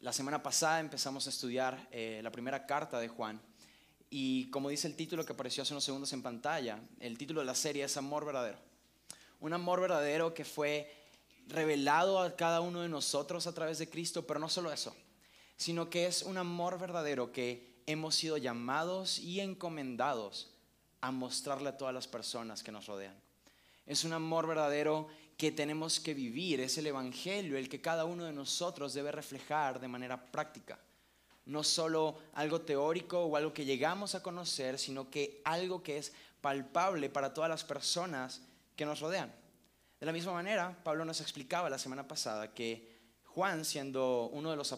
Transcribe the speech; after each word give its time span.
La 0.00 0.12
semana 0.12 0.42
pasada 0.42 0.80
empezamos 0.80 1.26
a 1.26 1.30
estudiar 1.30 1.88
eh, 1.90 2.20
la 2.22 2.30
primera 2.30 2.66
carta 2.66 3.00
de 3.00 3.08
Juan 3.08 3.40
y 4.10 4.50
como 4.50 4.68
dice 4.68 4.86
el 4.88 4.94
título 4.94 5.24
que 5.24 5.32
apareció 5.32 5.62
hace 5.62 5.72
unos 5.72 5.84
segundos 5.84 6.12
en 6.12 6.22
pantalla, 6.22 6.78
el 7.00 7.16
título 7.16 7.40
de 7.40 7.46
la 7.46 7.54
serie 7.54 7.82
es 7.82 7.96
Amor 7.96 8.26
verdadero. 8.26 8.58
Un 9.40 9.54
amor 9.54 9.80
verdadero 9.80 10.34
que 10.34 10.44
fue 10.44 10.94
revelado 11.48 12.20
a 12.20 12.36
cada 12.36 12.60
uno 12.60 12.82
de 12.82 12.90
nosotros 12.90 13.46
a 13.46 13.54
través 13.54 13.78
de 13.78 13.88
Cristo, 13.88 14.26
pero 14.26 14.38
no 14.38 14.50
solo 14.50 14.70
eso, 14.70 14.94
sino 15.56 15.88
que 15.88 16.06
es 16.06 16.22
un 16.22 16.36
amor 16.36 16.78
verdadero 16.78 17.32
que 17.32 17.80
hemos 17.86 18.16
sido 18.16 18.36
llamados 18.36 19.18
y 19.18 19.40
encomendados 19.40 20.52
a 21.00 21.10
mostrarle 21.10 21.70
a 21.70 21.76
todas 21.78 21.94
las 21.94 22.06
personas 22.06 22.62
que 22.62 22.72
nos 22.72 22.86
rodean. 22.86 23.14
Es 23.86 24.04
un 24.04 24.12
amor 24.12 24.46
verdadero 24.46 25.08
que 25.36 25.52
tenemos 25.52 26.00
que 26.00 26.14
vivir, 26.14 26.60
es 26.60 26.78
el 26.78 26.86
Evangelio 26.86 27.58
el 27.58 27.68
que 27.68 27.80
cada 27.80 28.04
uno 28.04 28.24
de 28.24 28.32
nosotros 28.32 28.94
debe 28.94 29.12
reflejar 29.12 29.80
de 29.80 29.88
manera 29.88 30.30
práctica. 30.30 30.78
No 31.44 31.62
solo 31.62 32.18
algo 32.32 32.62
teórico 32.62 33.20
o 33.24 33.36
algo 33.36 33.52
que 33.52 33.64
llegamos 33.64 34.14
a 34.14 34.22
conocer, 34.22 34.78
sino 34.78 35.10
que 35.10 35.42
algo 35.44 35.82
que 35.82 35.98
es 35.98 36.12
palpable 36.40 37.10
para 37.10 37.34
todas 37.34 37.50
las 37.50 37.64
personas 37.64 38.40
que 38.74 38.86
nos 38.86 39.00
rodean. 39.00 39.32
De 40.00 40.06
la 40.06 40.12
misma 40.12 40.32
manera, 40.32 40.76
Pablo 40.82 41.04
nos 41.04 41.20
explicaba 41.20 41.70
la 41.70 41.78
semana 41.78 42.08
pasada 42.08 42.52
que 42.52 42.96
Juan, 43.24 43.64
siendo 43.64 44.30
uno 44.32 44.50
de 44.50 44.56
los, 44.56 44.74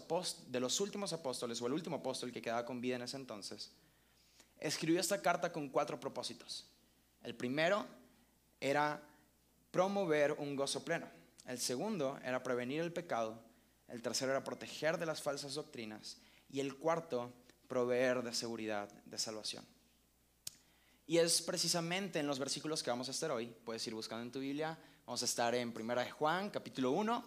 de 0.49 0.61
los 0.61 0.80
últimos 0.80 1.13
apóstoles 1.13 1.63
o 1.63 1.66
el 1.66 1.73
último 1.73 1.97
apóstol 1.97 2.33
que 2.33 2.43
quedaba 2.43 2.65
con 2.65 2.80
vida 2.80 2.97
en 2.97 3.02
ese 3.02 3.16
entonces, 3.16 3.71
escribió 4.59 5.01
esta 5.01 5.23
carta 5.23 5.52
con 5.52 5.69
cuatro 5.69 5.99
propósitos. 6.01 6.66
El 7.23 7.35
primero 7.35 7.87
era 8.61 9.01
promover 9.71 10.33
un 10.33 10.57
gozo 10.57 10.85
pleno. 10.85 11.07
El 11.47 11.59
segundo 11.59 12.19
era 12.25 12.43
prevenir 12.43 12.81
el 12.81 12.93
pecado. 12.93 13.43
El 13.89 14.02
tercero 14.02 14.33
era 14.33 14.45
proteger 14.45 14.99
de 14.99 15.07
las 15.07 15.23
falsas 15.23 15.55
doctrinas. 15.55 16.19
Y 16.51 16.60
el 16.60 16.77
cuarto, 16.77 17.33
proveer 17.66 18.23
de 18.23 18.35
seguridad, 18.35 18.91
de 19.05 19.19
salvación. 19.19 19.65
Y 21.07 21.19
es 21.19 21.41
precisamente 21.41 22.19
en 22.19 22.27
los 22.27 22.38
versículos 22.38 22.83
que 22.83 22.91
vamos 22.91 23.09
a 23.09 23.13
estar 23.13 23.30
hoy. 23.30 23.47
Puedes 23.65 23.87
ir 23.87 23.95
buscando 23.95 24.23
en 24.25 24.33
tu 24.33 24.41
Biblia. 24.41 24.79
Vamos 25.07 25.23
a 25.23 25.25
estar 25.25 25.55
en 25.55 25.73
1 25.75 25.95
de 25.95 26.10
Juan, 26.10 26.51
capítulo 26.51 26.91
1, 26.91 27.25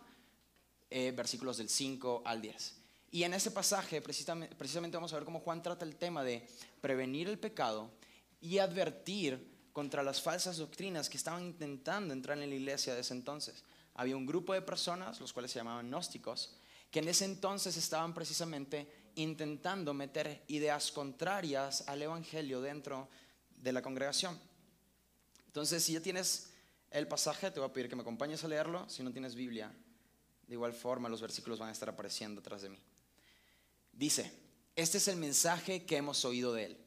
eh, 0.91 1.11
versículos 1.15 1.57
del 1.57 1.67
5 1.67 2.21
al 2.23 2.41
10. 2.41 2.75
Y 3.09 3.23
en 3.23 3.33
ese 3.33 3.49
pasaje 3.49 3.99
precisamente, 4.01 4.55
precisamente 4.55 4.97
vamos 4.97 5.11
a 5.13 5.15
ver 5.15 5.25
cómo 5.25 5.39
Juan 5.39 5.63
trata 5.63 5.83
el 5.83 5.95
tema 5.95 6.23
de 6.23 6.47
prevenir 6.79 7.27
el 7.27 7.39
pecado 7.39 7.89
y 8.39 8.59
advertir 8.59 9.50
contra 9.73 10.03
las 10.03 10.21
falsas 10.21 10.57
doctrinas 10.57 11.09
que 11.09 11.17
estaban 11.17 11.43
intentando 11.43 12.13
entrar 12.13 12.37
en 12.37 12.49
la 12.49 12.55
iglesia 12.55 12.93
de 12.93 13.01
ese 13.01 13.13
entonces. 13.13 13.63
Había 13.95 14.17
un 14.17 14.25
grupo 14.25 14.53
de 14.53 14.61
personas, 14.61 15.19
los 15.19 15.33
cuales 15.33 15.51
se 15.51 15.59
llamaban 15.59 15.87
gnósticos, 15.87 16.55
que 16.89 16.99
en 16.99 17.07
ese 17.07 17.25
entonces 17.25 17.77
estaban 17.77 18.13
precisamente 18.13 18.87
intentando 19.15 19.93
meter 19.93 20.43
ideas 20.47 20.91
contrarias 20.91 21.83
al 21.87 22.01
Evangelio 22.01 22.61
dentro 22.61 23.09
de 23.55 23.71
la 23.71 23.81
congregación. 23.81 24.37
Entonces, 25.47 25.83
si 25.83 25.93
ya 25.93 26.01
tienes 26.01 26.51
el 26.89 27.07
pasaje, 27.07 27.51
te 27.51 27.59
voy 27.59 27.69
a 27.69 27.73
pedir 27.73 27.89
que 27.89 27.95
me 27.95 28.01
acompañes 28.01 28.43
a 28.43 28.47
leerlo. 28.47 28.87
Si 28.89 29.03
no 29.03 29.11
tienes 29.11 29.35
Biblia, 29.35 29.71
de 30.47 30.53
igual 30.53 30.73
forma 30.73 31.09
los 31.09 31.21
versículos 31.21 31.59
van 31.59 31.69
a 31.69 31.71
estar 31.71 31.89
apareciendo 31.89 32.41
atrás 32.41 32.61
de 32.61 32.69
mí. 32.69 32.79
Dice, 33.93 34.31
este 34.75 34.97
es 34.97 35.07
el 35.07 35.17
mensaje 35.17 35.85
que 35.85 35.97
hemos 35.97 36.23
oído 36.25 36.53
de 36.53 36.65
él. 36.65 36.77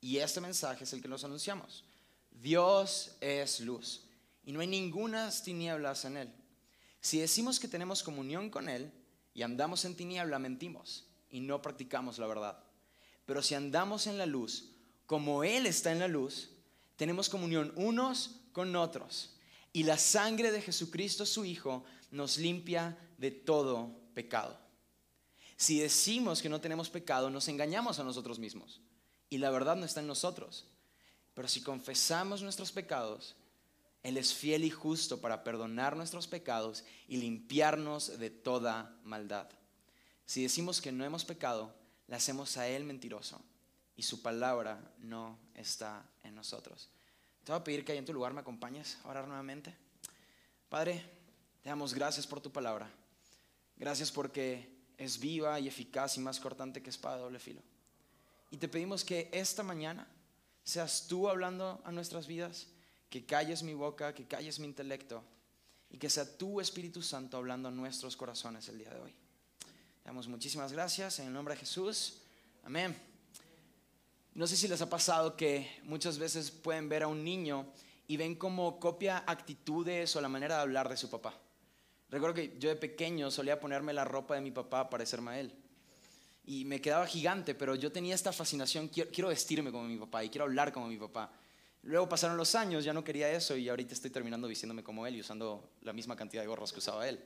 Y 0.00 0.18
este 0.18 0.40
mensaje 0.40 0.84
es 0.84 0.92
el 0.92 1.00
que 1.00 1.08
nos 1.08 1.24
anunciamos. 1.24 1.84
Dios 2.40 3.16
es 3.20 3.60
luz 3.60 4.04
y 4.44 4.52
no 4.52 4.60
hay 4.60 4.66
ninguna 4.66 5.30
tinieblas 5.30 6.04
en 6.04 6.16
Él. 6.16 6.32
Si 7.00 7.18
decimos 7.18 7.58
que 7.60 7.68
tenemos 7.68 8.02
comunión 8.02 8.50
con 8.50 8.68
Él 8.68 8.92
y 9.34 9.42
andamos 9.42 9.84
en 9.84 9.96
tiniebla, 9.96 10.38
mentimos 10.38 11.06
y 11.30 11.40
no 11.40 11.62
practicamos 11.62 12.18
la 12.18 12.26
verdad. 12.26 12.62
Pero 13.24 13.42
si 13.42 13.54
andamos 13.54 14.06
en 14.06 14.18
la 14.18 14.26
luz, 14.26 14.72
como 15.06 15.44
Él 15.44 15.66
está 15.66 15.92
en 15.92 15.98
la 15.98 16.08
luz, 16.08 16.50
tenemos 16.96 17.28
comunión 17.28 17.72
unos 17.76 18.40
con 18.52 18.74
otros. 18.76 19.36
Y 19.72 19.84
la 19.84 19.98
sangre 19.98 20.52
de 20.52 20.60
Jesucristo, 20.60 21.24
su 21.24 21.44
Hijo, 21.44 21.84
nos 22.10 22.38
limpia 22.38 22.98
de 23.18 23.30
todo 23.30 23.90
pecado. 24.14 24.58
Si 25.56 25.78
decimos 25.78 26.42
que 26.42 26.48
no 26.48 26.60
tenemos 26.60 26.90
pecado, 26.90 27.30
nos 27.30 27.48
engañamos 27.48 27.98
a 27.98 28.04
nosotros 28.04 28.38
mismos. 28.38 28.80
Y 29.30 29.38
la 29.38 29.50
verdad 29.50 29.76
no 29.76 29.86
está 29.86 30.00
en 30.00 30.08
nosotros. 30.08 30.66
Pero 31.34 31.48
si 31.48 31.62
confesamos 31.62 32.42
nuestros 32.42 32.72
pecados, 32.72 33.36
Él 34.02 34.16
es 34.16 34.34
fiel 34.34 34.64
y 34.64 34.70
justo 34.70 35.20
para 35.20 35.44
perdonar 35.44 35.96
nuestros 35.96 36.26
pecados 36.26 36.84
y 37.08 37.16
limpiarnos 37.16 38.18
de 38.18 38.30
toda 38.30 38.96
maldad. 39.04 39.48
Si 40.26 40.42
decimos 40.42 40.80
que 40.80 40.92
no 40.92 41.04
hemos 41.04 41.24
pecado, 41.24 41.74
le 42.06 42.16
hacemos 42.16 42.56
a 42.56 42.68
Él 42.68 42.84
mentiroso 42.84 43.40
y 43.96 44.02
su 44.02 44.22
palabra 44.22 44.80
no 44.98 45.38
está 45.54 46.04
en 46.22 46.34
nosotros. 46.34 46.88
Te 47.44 47.52
voy 47.52 47.60
a 47.60 47.64
pedir 47.64 47.84
que 47.84 47.92
ahí 47.92 47.98
en 47.98 48.04
tu 48.04 48.12
lugar 48.12 48.32
me 48.32 48.40
acompañes 48.40 48.98
a 49.04 49.08
orar 49.08 49.26
nuevamente. 49.26 49.74
Padre, 50.68 51.04
te 51.62 51.68
damos 51.68 51.92
gracias 51.92 52.26
por 52.26 52.40
tu 52.40 52.50
palabra. 52.50 52.90
Gracias 53.76 54.12
porque 54.12 54.70
es 54.96 55.18
viva 55.18 55.58
y 55.58 55.68
eficaz 55.68 56.16
y 56.16 56.20
más 56.20 56.38
cortante 56.38 56.82
que 56.82 56.90
espada 56.90 57.16
de 57.16 57.22
doble 57.22 57.38
filo. 57.38 57.60
Y 58.50 58.58
te 58.58 58.68
pedimos 58.68 59.04
que 59.04 59.28
esta 59.32 59.62
mañana 59.62 60.06
seas 60.64 61.06
tú 61.08 61.28
hablando 61.28 61.80
a 61.84 61.92
nuestras 61.92 62.26
vidas, 62.26 62.68
que 63.10 63.24
calles 63.24 63.62
mi 63.62 63.74
boca, 63.74 64.14
que 64.14 64.26
calles 64.26 64.58
mi 64.58 64.66
intelecto 64.66 65.22
y 65.90 65.98
que 65.98 66.08
sea 66.08 66.38
tu 66.38 66.60
Espíritu 66.60 67.02
Santo 67.02 67.36
hablando 67.36 67.68
a 67.68 67.72
nuestros 67.72 68.16
corazones 68.16 68.68
el 68.68 68.78
día 68.78 68.90
de 68.90 69.00
hoy. 69.00 69.14
Damos 70.04 70.28
muchísimas 70.28 70.72
gracias 70.72 71.18
en 71.18 71.26
el 71.26 71.32
nombre 71.32 71.54
de 71.54 71.60
Jesús. 71.60 72.22
Amén. 72.64 72.96
No 74.34 74.46
sé 74.46 74.56
si 74.56 74.66
les 74.66 74.80
ha 74.80 74.88
pasado 74.88 75.36
que 75.36 75.70
muchas 75.84 76.18
veces 76.18 76.50
pueden 76.50 76.88
ver 76.88 77.02
a 77.02 77.08
un 77.08 77.22
niño 77.22 77.66
y 78.08 78.16
ven 78.16 78.34
cómo 78.34 78.80
copia 78.80 79.24
actitudes 79.26 80.16
o 80.16 80.20
la 80.20 80.28
manera 80.28 80.56
de 80.56 80.62
hablar 80.62 80.88
de 80.88 80.96
su 80.96 81.10
papá. 81.10 81.38
Recuerdo 82.08 82.34
que 82.34 82.56
yo 82.58 82.68
de 82.68 82.76
pequeño 82.76 83.30
solía 83.30 83.60
ponerme 83.60 83.92
la 83.92 84.04
ropa 84.04 84.34
de 84.34 84.40
mi 84.40 84.50
papá 84.50 84.70
para 84.70 84.90
parecerme 84.90 85.30
a 85.32 85.40
él 85.40 85.61
y 86.44 86.64
me 86.64 86.80
quedaba 86.80 87.06
gigante, 87.06 87.54
pero 87.54 87.74
yo 87.74 87.92
tenía 87.92 88.14
esta 88.14 88.32
fascinación, 88.32 88.88
quiero, 88.88 89.28
vestirme 89.28 89.70
como 89.70 89.84
mi 89.84 89.96
papá 89.96 90.24
y 90.24 90.28
quiero 90.28 90.44
hablar 90.44 90.72
como 90.72 90.88
mi 90.88 90.96
papá. 90.96 91.32
Luego 91.82 92.08
pasaron 92.08 92.36
los 92.36 92.54
años, 92.54 92.84
ya 92.84 92.92
no 92.92 93.04
quería 93.04 93.30
eso 93.30 93.56
y 93.56 93.68
ahorita 93.68 93.94
estoy 93.94 94.10
terminando 94.10 94.48
vistiéndome 94.48 94.82
como 94.82 95.06
él 95.06 95.16
y 95.16 95.20
usando 95.20 95.70
la 95.82 95.92
misma 95.92 96.16
cantidad 96.16 96.42
de 96.42 96.48
gorros 96.48 96.72
que 96.72 96.78
usaba 96.78 97.08
él. 97.08 97.20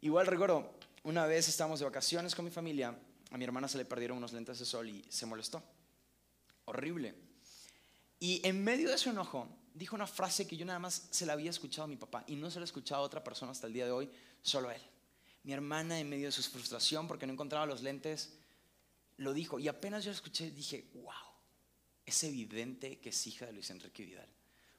Igual 0.00 0.26
recuerdo, 0.26 0.74
una 1.04 1.26
vez 1.26 1.48
estábamos 1.48 1.80
de 1.80 1.84
vacaciones 1.84 2.34
con 2.34 2.44
mi 2.44 2.50
familia, 2.50 2.96
a 3.30 3.38
mi 3.38 3.44
hermana 3.44 3.68
se 3.68 3.78
le 3.78 3.84
perdieron 3.84 4.18
unos 4.18 4.32
lentes 4.32 4.58
de 4.58 4.64
sol 4.64 4.88
y 4.88 5.04
se 5.08 5.26
molestó. 5.26 5.62
Horrible. 6.64 7.14
Y 8.18 8.40
en 8.46 8.62
medio 8.62 8.90
de 8.90 8.98
su 8.98 9.10
enojo, 9.10 9.48
dijo 9.74 9.96
una 9.96 10.06
frase 10.06 10.46
que 10.46 10.56
yo 10.56 10.64
nada 10.64 10.78
más 10.78 11.08
se 11.10 11.26
la 11.26 11.32
había 11.32 11.50
escuchado 11.50 11.84
a 11.84 11.88
mi 11.88 11.96
papá 11.96 12.24
y 12.26 12.36
no 12.36 12.50
se 12.50 12.58
la 12.58 12.64
he 12.64 12.66
escuchado 12.66 13.02
a 13.02 13.04
otra 13.04 13.24
persona 13.24 13.52
hasta 13.52 13.66
el 13.66 13.72
día 13.72 13.84
de 13.84 13.90
hoy, 13.90 14.10
solo 14.42 14.68
a 14.68 14.74
él. 14.74 14.82
Mi 15.44 15.52
hermana, 15.52 15.98
en 15.98 16.08
medio 16.08 16.26
de 16.26 16.32
su 16.32 16.42
frustración 16.42 17.08
porque 17.08 17.26
no 17.26 17.32
encontraba 17.32 17.66
los 17.66 17.82
lentes, 17.82 18.34
lo 19.16 19.32
dijo. 19.32 19.58
Y 19.58 19.68
apenas 19.68 20.04
yo 20.04 20.10
lo 20.10 20.16
escuché, 20.16 20.50
dije, 20.50 20.90
wow, 20.94 21.12
es 22.06 22.22
evidente 22.24 22.98
que 22.98 23.10
es 23.10 23.26
hija 23.26 23.46
de 23.46 23.52
Luis 23.52 23.70
Enrique 23.70 24.04
Vidal. 24.04 24.28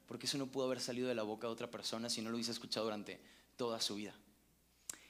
Porque 0.07 0.25
eso 0.25 0.37
no 0.37 0.47
pudo 0.47 0.65
haber 0.65 0.81
salido 0.81 1.07
de 1.07 1.15
la 1.15 1.23
boca 1.23 1.47
de 1.47 1.53
otra 1.53 1.69
persona 1.71 2.09
si 2.09 2.21
no 2.21 2.29
lo 2.29 2.35
hubiese 2.35 2.51
escuchado 2.51 2.85
durante 2.85 3.19
toda 3.55 3.81
su 3.81 3.95
vida. 3.95 4.13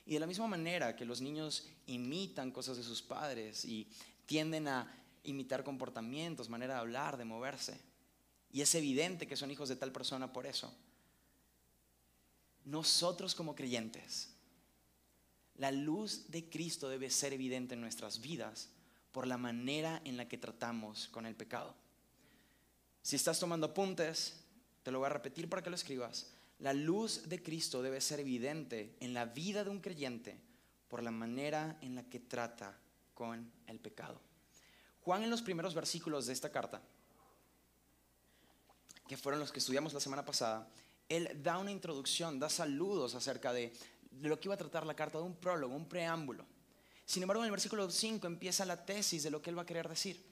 Y 0.06 0.14
de 0.14 0.20
la 0.20 0.28
misma 0.28 0.48
manera 0.48 0.96
que 0.96 1.06
los 1.06 1.22
niños 1.22 1.68
imitan 1.88 2.52
cosas 2.52 2.78
de 2.78 2.84
sus 2.84 3.02
padres 3.02 3.64
y 3.66 3.88
tienden 4.26 4.68
a 4.68 4.92
imitar 5.24 5.64
comportamientos, 5.64 6.50
manera 6.50 6.76
de 6.76 6.80
hablar, 6.82 7.18
de 7.18 7.26
moverse. 7.26 7.80
Y 8.52 8.62
es 8.62 8.76
evidente 8.76 9.28
que 9.28 9.38
son 9.38 9.52
hijos 9.52 9.70
de 9.70 9.76
tal 9.76 9.92
persona 9.92 10.32
por 10.32 10.46
eso. 10.46 10.74
Nosotros 12.66 13.34
como 13.34 13.56
creyentes 13.56 14.33
la 15.56 15.72
luz 15.72 16.30
de 16.30 16.50
Cristo 16.50 16.90
debe 16.90 17.10
ser 17.10 17.34
evidente 17.34 17.76
en 17.76 17.82
nuestras 17.82 18.22
vidas 18.22 18.70
por 19.12 19.28
la 19.28 19.38
manera 19.38 20.02
en 20.06 20.18
la 20.18 20.28
que 20.28 20.38
tratamos 20.38 21.08
con 21.10 21.26
el 21.26 21.36
pecado. 21.36 21.76
Si 23.02 23.16
estás 23.16 23.40
tomando 23.40 23.68
apuntes, 23.68 24.44
te 24.82 24.92
lo 24.92 25.00
voy 25.00 25.06
a 25.08 25.10
repetir 25.10 25.50
para 25.50 25.62
que 25.62 25.70
lo 25.70 25.76
escribas. 25.76 26.32
La 26.60 26.74
luz 26.74 27.28
de 27.28 27.42
Cristo 27.42 27.82
debe 27.82 28.02
ser 28.02 28.20
evidente 28.20 28.96
en 29.00 29.14
la 29.14 29.26
vida 29.26 29.64
de 29.64 29.70
un 29.70 29.82
creyente 29.82 30.40
por 30.88 31.04
la 31.04 31.12
manera 31.12 31.78
en 31.82 31.96
la 31.96 32.04
que 32.04 32.20
trata 32.20 32.78
con 33.14 33.52
el 33.68 33.80
pecado. 33.80 34.22
Juan 35.02 35.24
en 35.24 35.30
los 35.30 35.42
primeros 35.42 35.74
versículos 35.76 36.26
de 36.26 36.34
esta 36.34 36.52
carta, 36.52 36.82
que 39.08 39.18
fueron 39.18 39.40
los 39.40 39.52
que 39.52 39.60
estudiamos 39.60 39.94
la 39.94 40.00
semana 40.00 40.24
pasada, 40.24 40.70
él 41.10 41.42
da 41.44 41.58
una 41.58 41.72
introducción, 41.72 42.40
da 42.40 42.50
saludos 42.50 43.14
acerca 43.16 43.52
de 43.52 43.74
de 44.20 44.30
lo 44.30 44.40
que 44.40 44.48
iba 44.48 44.56
a 44.56 44.58
tratar 44.58 44.86
la 44.86 44.96
carta, 44.96 45.18
de 45.18 45.24
un 45.24 45.36
prólogo, 45.36 45.76
un 45.76 45.88
preámbulo. 45.88 46.46
Sin 47.06 47.22
embargo, 47.24 47.44
en 47.44 47.48
el 47.48 47.52
versículo 47.52 47.90
5 47.90 48.26
empieza 48.28 48.66
la 48.66 48.86
tesis 48.86 49.24
de 49.24 49.32
lo 49.32 49.42
que 49.42 49.50
él 49.50 49.58
va 49.58 49.64
a 49.64 49.66
querer 49.66 49.88
decir. 49.88 50.24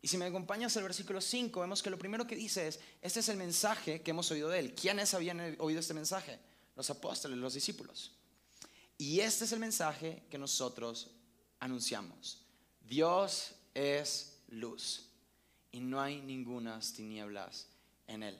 Y 0.00 0.08
si 0.08 0.18
me 0.18 0.24
acompañas 0.24 0.76
al 0.76 0.82
versículo 0.82 1.20
5, 1.20 1.60
vemos 1.60 1.80
que 1.82 1.90
lo 1.90 1.98
primero 1.98 2.26
que 2.26 2.34
dice 2.34 2.66
es, 2.66 2.80
este 3.00 3.20
es 3.20 3.28
el 3.28 3.36
mensaje 3.36 4.02
que 4.02 4.10
hemos 4.10 4.30
oído 4.32 4.48
de 4.48 4.58
él. 4.58 4.74
¿Quiénes 4.74 5.14
habían 5.14 5.56
oído 5.60 5.78
este 5.78 5.94
mensaje? 5.94 6.40
Los 6.74 6.90
apóstoles, 6.90 7.38
los 7.38 7.54
discípulos. 7.54 8.12
Y 8.98 9.20
este 9.20 9.44
es 9.44 9.52
el 9.52 9.60
mensaje 9.60 10.24
que 10.28 10.38
nosotros 10.38 11.10
anunciamos. 11.60 12.44
Dios 12.80 13.54
es 13.74 14.40
luz 14.48 15.08
y 15.70 15.80
no 15.80 16.00
hay 16.00 16.20
ningunas 16.20 16.92
tinieblas 16.92 17.68
en 18.08 18.24
él. 18.24 18.38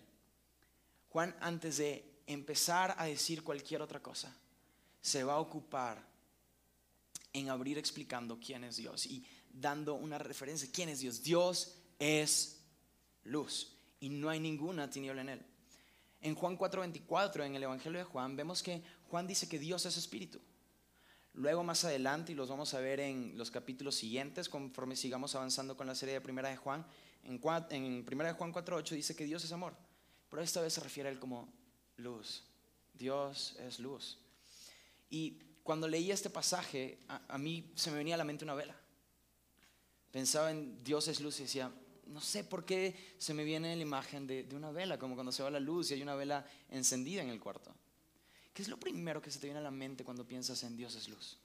Juan, 1.10 1.36
antes 1.40 1.76
de 1.76 2.22
empezar 2.26 2.94
a 2.98 3.06
decir 3.06 3.44
cualquier 3.44 3.82
otra 3.82 4.02
cosa, 4.02 4.34
se 5.02 5.24
va 5.24 5.34
a 5.34 5.40
ocupar 5.40 6.02
en 7.32 7.50
abrir 7.50 7.76
explicando 7.76 8.38
quién 8.38 8.64
es 8.64 8.76
Dios 8.76 9.04
y 9.04 9.24
dando 9.52 9.94
una 9.94 10.16
referencia. 10.18 10.68
¿Quién 10.72 10.88
es 10.88 11.00
Dios? 11.00 11.22
Dios 11.22 11.74
es 11.98 12.60
luz 13.24 13.76
y 14.00 14.08
no 14.08 14.30
hay 14.30 14.40
ninguna 14.40 14.88
tiniebla 14.88 15.22
en 15.22 15.28
él. 15.30 15.46
En 16.20 16.34
Juan 16.36 16.56
4:24, 16.56 17.44
en 17.44 17.56
el 17.56 17.64
Evangelio 17.64 17.98
de 17.98 18.04
Juan, 18.04 18.36
vemos 18.36 18.62
que 18.62 18.82
Juan 19.10 19.26
dice 19.26 19.48
que 19.48 19.58
Dios 19.58 19.84
es 19.86 19.96
espíritu. 19.96 20.40
Luego 21.34 21.64
más 21.64 21.84
adelante, 21.84 22.32
y 22.32 22.34
los 22.34 22.48
vamos 22.48 22.74
a 22.74 22.80
ver 22.80 23.00
en 23.00 23.36
los 23.36 23.50
capítulos 23.50 23.96
siguientes, 23.96 24.48
conforme 24.48 24.96
sigamos 24.96 25.34
avanzando 25.34 25.76
con 25.76 25.86
la 25.86 25.94
serie 25.94 26.14
de 26.14 26.20
Primera 26.20 26.50
de 26.50 26.56
Juan, 26.56 26.86
en, 27.24 27.40
en 27.70 28.04
Primera 28.04 28.30
de 28.30 28.36
Juan 28.36 28.52
4.8 28.52 28.94
dice 28.94 29.16
que 29.16 29.24
Dios 29.24 29.42
es 29.44 29.52
amor, 29.52 29.74
pero 30.28 30.42
esta 30.42 30.60
vez 30.60 30.74
se 30.74 30.80
refiere 30.80 31.08
a 31.08 31.12
él 31.12 31.18
como 31.18 31.48
luz. 31.96 32.44
Dios 32.92 33.56
es 33.60 33.78
luz. 33.78 34.21
Y 35.12 35.38
cuando 35.62 35.86
leí 35.86 36.10
este 36.10 36.30
pasaje, 36.30 36.98
a, 37.06 37.36
mí 37.36 37.70
se 37.76 37.90
me 37.90 37.98
venía 37.98 38.14
a 38.14 38.18
la 38.18 38.24
mente 38.24 38.44
una 38.44 38.54
vela. 38.54 38.74
Pensaba 40.10 40.50
en 40.50 40.82
Dios 40.82 41.06
es 41.06 41.20
luz 41.20 41.38
y 41.38 41.42
decía, 41.42 41.70
no 42.06 42.22
sé 42.22 42.44
por 42.44 42.64
qué 42.64 43.14
se 43.18 43.34
me 43.34 43.44
viene 43.44 43.76
la 43.76 43.82
imagen 43.82 44.26
de, 44.26 44.42
de, 44.42 44.56
una 44.56 44.70
vela, 44.70 44.98
como 44.98 45.14
cuando 45.14 45.30
se 45.30 45.42
va 45.42 45.50
la 45.50 45.60
luz 45.60 45.90
y 45.90 45.94
hay 45.94 46.02
una 46.02 46.14
vela 46.14 46.46
encendida 46.70 47.20
en 47.20 47.28
el 47.28 47.40
cuarto. 47.40 47.74
¿Qué 48.54 48.62
es 48.62 48.68
lo 48.68 48.80
primero 48.80 49.20
que 49.20 49.30
se 49.30 49.38
te 49.38 49.48
viene 49.48 49.60
a 49.60 49.62
la 49.62 49.70
mente 49.70 50.02
cuando 50.02 50.26
piensas 50.26 50.62
en 50.62 50.78
Dios 50.78 50.94
es 50.94 51.08
luz? 51.08 51.36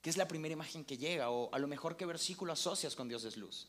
¿Qué 0.00 0.08
es 0.08 0.16
la 0.16 0.28
primera 0.28 0.52
imagen 0.52 0.84
que 0.84 0.96
llega? 0.96 1.30
O 1.30 1.52
a 1.52 1.58
lo 1.58 1.66
mejor 1.66 1.96
qué 1.96 2.06
versículo 2.06 2.52
asocias 2.52 2.94
con 2.94 3.08
Dios 3.08 3.24
es 3.24 3.36
luz. 3.36 3.66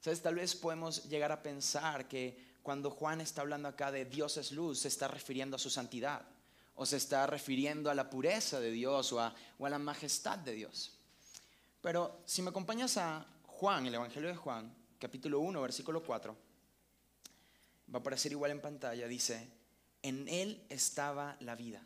¿Sabes? 0.00 0.22
Tal 0.22 0.36
vez 0.36 0.54
podemos 0.54 1.08
llegar 1.08 1.32
a 1.32 1.42
pensar 1.42 2.06
que 2.06 2.52
cuando 2.62 2.90
Juan 2.90 3.20
está 3.20 3.40
hablando 3.40 3.66
acá 3.66 3.90
de 3.90 4.04
Dios 4.04 4.36
es 4.36 4.52
luz, 4.52 4.80
se 4.80 4.88
está 4.88 5.08
refiriendo 5.08 5.56
a 5.56 5.58
su 5.58 5.68
santidad 5.68 6.24
o 6.74 6.86
se 6.86 6.96
está 6.96 7.26
refiriendo 7.26 7.90
a 7.90 7.94
la 7.94 8.08
pureza 8.08 8.60
de 8.60 8.70
Dios 8.70 9.12
o 9.12 9.20
a, 9.20 9.34
la 9.58 9.78
majestad 9.78 10.38
de 10.38 10.52
Dios. 10.52 10.92
Pero 11.80 12.22
si 12.24 12.42
me 12.42 12.50
acompañas 12.50 12.96
a 12.96 13.26
Juan, 13.46 13.86
el 13.86 13.94
Evangelio 13.94 14.28
de 14.28 14.36
Juan, 14.36 14.74
capítulo 14.98 15.40
1, 15.40 15.60
versículo 15.60 16.02
4, 16.02 16.36
va 17.92 17.98
a 17.98 18.00
aparecer 18.00 18.32
igual 18.32 18.52
en 18.52 18.60
pantalla, 18.60 19.06
dice, 19.06 19.50
en 20.02 20.28
él 20.28 20.64
estaba 20.68 21.36
la 21.40 21.54
vida 21.54 21.82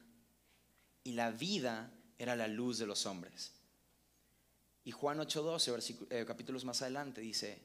y 1.05 1.13
la 1.13 1.31
vida 1.31 1.93
era 2.19 2.37
la 2.37 2.49
luz 2.49 2.79
de 2.79 2.87
los 2.87 3.07
hombres. 3.07 3.53
Y 4.85 4.93
Juan 4.93 5.19
8:12, 5.19 6.07
eh, 6.11 6.25
capítulos 6.25 6.65
más 6.65 6.81
adelante, 6.81 7.21
dice, 7.21 7.61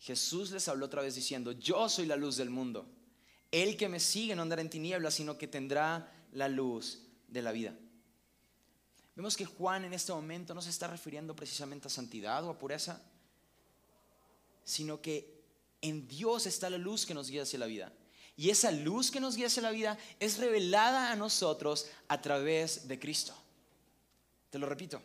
Jesús 0.00 0.50
les 0.50 0.66
habló 0.68 0.86
otra 0.86 1.02
vez 1.02 1.14
diciendo, 1.14 1.52
yo 1.52 1.88
soy 1.88 2.06
la 2.06 2.16
luz 2.16 2.36
del 2.36 2.50
mundo. 2.50 2.86
El 3.50 3.76
que 3.76 3.88
me 3.88 4.00
sigue 4.00 4.34
no 4.34 4.42
andará 4.42 4.62
en 4.62 4.70
tinieblas, 4.70 5.14
sino 5.14 5.38
que 5.38 5.48
tendrá 5.48 6.17
la 6.32 6.48
luz 6.48 7.02
de 7.28 7.42
la 7.42 7.52
vida. 7.52 7.74
Vemos 9.16 9.36
que 9.36 9.44
Juan 9.44 9.84
en 9.84 9.92
este 9.92 10.12
momento 10.12 10.54
no 10.54 10.62
se 10.62 10.70
está 10.70 10.86
refiriendo 10.86 11.34
precisamente 11.34 11.88
a 11.88 11.90
santidad 11.90 12.44
o 12.44 12.50
a 12.50 12.58
pureza, 12.58 13.02
sino 14.64 15.00
que 15.00 15.42
en 15.82 16.06
Dios 16.06 16.46
está 16.46 16.70
la 16.70 16.78
luz 16.78 17.04
que 17.04 17.14
nos 17.14 17.28
guía 17.28 17.42
hacia 17.42 17.58
la 17.58 17.66
vida. 17.66 17.92
Y 18.36 18.50
esa 18.50 18.70
luz 18.70 19.10
que 19.10 19.18
nos 19.18 19.34
guía 19.34 19.48
hacia 19.48 19.62
la 19.62 19.72
vida 19.72 19.98
es 20.20 20.38
revelada 20.38 21.10
a 21.10 21.16
nosotros 21.16 21.86
a 22.06 22.20
través 22.20 22.86
de 22.86 23.00
Cristo. 23.00 23.34
Te 24.50 24.58
lo 24.58 24.66
repito, 24.66 25.02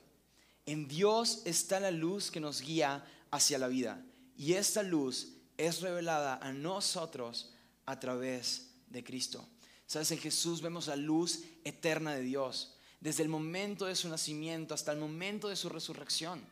en 0.66 0.88
Dios 0.88 1.42
está 1.46 1.80
la 1.80 1.90
luz 1.90 2.30
que 2.30 2.40
nos 2.40 2.62
guía 2.62 3.04
hacia 3.32 3.58
la 3.58 3.68
vida. 3.68 4.06
Y 4.38 4.54
esta 4.54 4.84
luz 4.84 5.30
es 5.58 5.82
revelada 5.82 6.36
a 6.36 6.54
nosotros 6.54 7.52
a 7.86 8.00
través 8.00 8.70
de 8.88 9.04
Cristo. 9.04 9.48
Sabes, 9.86 10.12
en 10.12 10.20
Jesús 10.20 10.62
vemos 10.62 10.88
la 10.88 10.96
luz 10.96 11.44
eterna 11.64 12.14
de 12.14 12.22
Dios, 12.22 12.76
desde 13.00 13.24
el 13.24 13.30
momento 13.30 13.86
de 13.86 13.96
su 13.96 14.10
nacimiento 14.10 14.74
hasta 14.74 14.92
el 14.92 15.00
momento 15.00 15.50
de 15.50 15.56
su 15.56 15.70
resurrección. 15.70 16.44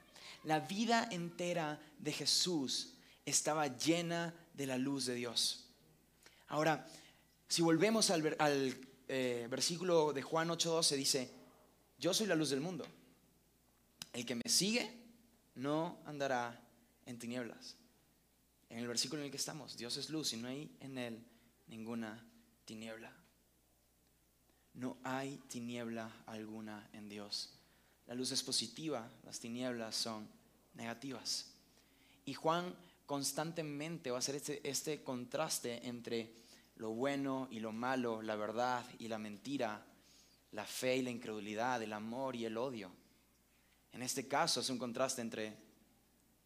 La 0.44 0.60
vida 0.60 1.08
entera 1.12 1.80
de 2.00 2.12
Jesús 2.12 2.94
estaba 3.26 3.68
llena 3.78 4.34
de 4.54 4.66
la 4.66 4.78
luz 4.78 5.06
de 5.06 5.16
Dios. 5.16 5.66
Ahora, 6.48 6.86
si 7.48 7.62
volvemos 7.62 8.10
al, 8.10 8.36
eh, 9.08 9.48
versículo 9.50 10.14
de 10.14 10.22
Juan 10.22 10.50
8:12, 10.50 10.96
dice, 10.96 11.32
yo 11.98 12.14
soy 12.14 12.28
la 12.28 12.36
luz 12.36 12.50
del 12.50 12.62
mundo. 12.62 12.86
El 14.12 14.26
que 14.26 14.36
me 14.36 14.50
sigue 14.50 14.92
no 15.56 16.00
andará 16.06 16.60
en 17.06 17.20
tinieblas. 17.20 17.76
En 18.70 18.80
el 18.80 18.88
versículo 18.88 19.22
en 19.22 19.26
el 19.26 19.32
que 19.32 19.38
estamos, 19.38 19.78
Dios 19.78 19.98
es 19.98 20.10
luz 20.10 20.34
y 20.34 20.38
no 20.38 20.48
hay 20.48 20.76
en 20.80 20.98
él 20.98 21.24
ninguna 21.68 22.26
tiniebla. 22.66 23.21
No 24.74 24.98
hay 25.04 25.38
tiniebla 25.50 26.12
alguna 26.26 26.88
en 26.94 27.10
Dios. 27.10 27.54
La 28.08 28.16
luz 28.16 28.32
es 28.32 28.44
positiva, 28.44 29.10
las 29.24 29.40
tinieblas 29.40 29.96
son 29.96 30.28
negativas. 30.74 31.52
Y 32.26 32.34
Juan 32.34 32.76
constantemente 33.06 34.12
va 34.12 34.18
a 34.18 34.20
hacer 34.20 34.36
este, 34.36 34.68
este 34.68 35.04
contraste 35.04 35.88
entre 35.88 36.34
lo 36.76 36.92
bueno 36.92 37.48
y 37.52 37.60
lo 37.60 37.72
malo, 37.72 38.22
la 38.22 38.36
verdad 38.36 38.86
y 39.00 39.08
la 39.08 39.18
mentira, 39.18 39.86
la 40.52 40.66
fe 40.66 40.98
y 40.98 41.02
la 41.02 41.10
incredulidad, 41.10 41.82
el 41.82 41.94
amor 41.94 42.36
y 42.36 42.46
el 42.46 42.58
odio. 42.58 42.92
En 43.94 44.02
este 44.02 44.28
caso 44.28 44.62
es 44.62 44.70
un 44.70 44.78
contraste 44.78 45.22
entre 45.22 45.56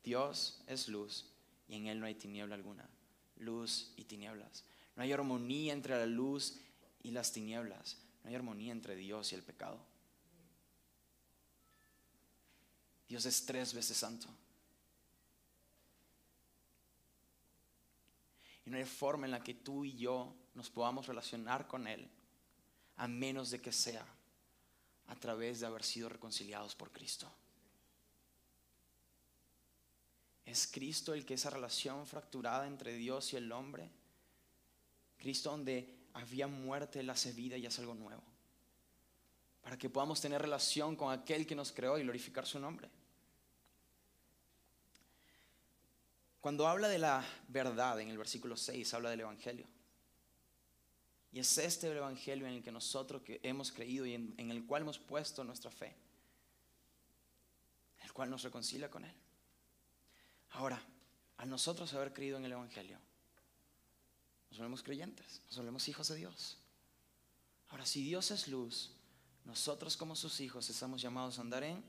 Dios 0.04 0.62
es 0.68 0.88
luz 0.88 1.26
y 1.68 1.76
en 1.76 1.88
Él 1.88 2.00
no 2.00 2.06
hay 2.06 2.16
tiniebla 2.16 2.56
alguna. 2.56 2.88
Luz 3.38 3.92
y 3.98 4.04
tinieblas. 4.04 4.64
No 4.96 5.04
hay 5.04 5.12
armonía 5.12 5.74
entre 5.74 5.98
la 5.98 6.06
luz 6.06 6.58
y 7.02 7.12
las 7.12 7.32
tinieblas. 7.32 7.98
No 8.26 8.30
hay 8.30 8.36
armonía 8.38 8.72
entre 8.72 8.96
Dios 8.96 9.32
y 9.32 9.36
el 9.36 9.44
pecado. 9.44 9.80
Dios 13.08 13.24
es 13.28 13.46
tres 13.46 13.72
veces 13.72 13.98
santo. 13.98 14.28
Y 18.66 18.72
no 18.72 18.78
hay 18.78 18.86
forma 18.86 19.28
en 19.28 19.32
la 19.32 19.44
que 19.44 19.54
tú 19.54 19.86
y 19.86 19.96
yo 19.96 20.36
nos 20.56 20.72
podamos 20.72 21.06
relacionar 21.06 21.68
con 21.68 21.86
Él 21.86 22.10
a 22.98 23.08
menos 23.08 23.52
de 23.52 23.62
que 23.62 23.72
sea 23.72 24.04
a 25.06 25.16
través 25.18 25.60
de 25.60 25.68
haber 25.68 25.84
sido 25.84 26.10
reconciliados 26.10 26.74
por 26.74 26.92
Cristo. 26.92 27.32
¿Es 30.48 30.66
Cristo 30.66 31.14
el 31.14 31.28
que 31.28 31.36
esa 31.36 31.52
relación 31.52 32.08
fracturada 32.08 32.66
entre 32.66 32.96
Dios 32.96 33.34
y 33.34 33.36
el 33.36 33.52
hombre? 33.52 33.92
Cristo 35.20 35.52
donde 35.52 36.05
había 36.16 36.48
muerte, 36.48 37.02
Él 37.02 37.10
hace 37.10 37.34
vida 37.34 37.58
y 37.58 37.66
hace 37.66 37.82
algo 37.82 37.94
nuevo. 37.94 38.24
Para 39.62 39.78
que 39.78 39.90
podamos 39.90 40.22
tener 40.22 40.42
relación 40.42 40.96
con 40.96 41.12
aquel 41.12 41.46
que 41.46 41.56
nos 41.56 41.72
creó 41.72 41.98
y 41.98 42.04
glorificar 42.04 42.46
su 42.46 42.60
nombre. 42.60 42.90
Cuando 46.40 46.68
habla 46.68 46.88
de 46.88 47.00
la 47.00 47.26
verdad 47.48 48.00
en 48.00 48.10
el 48.10 48.18
versículo 48.18 48.56
6, 48.56 48.94
habla 48.94 49.10
del 49.10 49.22
Evangelio. 49.22 49.68
Y 51.32 51.40
es 51.40 51.58
este 51.58 51.92
el 51.92 51.98
Evangelio 51.98 52.48
en 52.48 52.54
el 52.54 52.64
que 52.64 52.72
nosotros 52.72 53.22
que 53.24 53.42
hemos 53.44 53.72
creído 53.72 54.06
y 54.06 54.14
en, 54.14 54.34
en 54.38 54.52
el 54.52 54.66
cual 54.66 54.84
hemos 54.84 55.00
puesto 55.00 55.44
nuestra 55.44 55.72
fe. 55.72 55.96
El 58.04 58.14
cual 58.14 58.30
nos 58.30 58.44
reconcilia 58.44 58.90
con 58.90 59.04
Él. 59.04 59.14
Ahora, 60.52 60.82
a 61.38 61.46
nosotros 61.46 61.94
haber 61.94 62.14
creído 62.14 62.38
en 62.38 62.46
el 62.46 62.54
Evangelio, 62.54 63.00
nos 64.50 64.58
volvemos 64.60 64.84
creyentes, 64.84 65.42
nos 65.48 65.58
volvemos 65.58 65.88
hijos 65.88 66.08
de 66.08 66.16
Dios. 66.16 66.58
Ahora, 67.70 67.86
si 67.86 68.04
Dios 68.04 68.32
es 68.32 68.48
luz, 68.48 68.92
nosotros 69.44 69.98
como 69.98 70.16
sus 70.16 70.40
hijos 70.40 70.70
estamos 70.70 71.02
llamados 71.02 71.38
a 71.38 71.42
andar 71.42 71.64
en, 71.64 71.84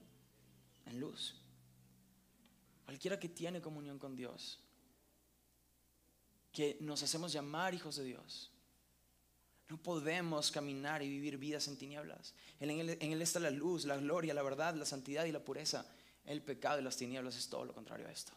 en 0.87 1.01
luz. 1.01 1.35
Cualquiera 2.85 3.19
que 3.19 3.29
tiene 3.29 3.61
comunión 3.61 3.99
con 3.99 4.17
Dios, 4.17 4.59
que 6.53 6.79
nos 6.81 7.03
hacemos 7.03 7.33
llamar 7.33 7.75
hijos 7.75 7.97
de 7.97 8.05
Dios, 8.05 8.51
no 9.69 9.77
podemos 9.83 10.51
caminar 10.53 11.03
y 11.03 11.09
vivir 11.09 11.39
vidas 11.39 11.67
en 11.67 11.77
tinieblas. 11.77 12.35
Él, 12.61 12.71
en 12.71 13.13
él, 13.13 13.23
está 13.23 13.41
la 13.41 13.51
luz, 13.51 13.85
la 13.85 13.97
gloria, 13.97 14.33
la 14.33 14.43
verdad, 14.43 14.75
la 14.75 14.87
santidad 14.87 15.25
y 15.25 15.33
la 15.33 15.45
pureza. 15.45 15.85
El 16.25 16.43
pecado 16.43 16.79
y 16.81 16.85
las 16.85 16.97
tinieblas 16.97 17.37
es 17.37 17.49
todo 17.49 17.65
lo 17.65 17.75
contrario 17.75 18.07
a 18.07 18.13
esto. 18.13 18.33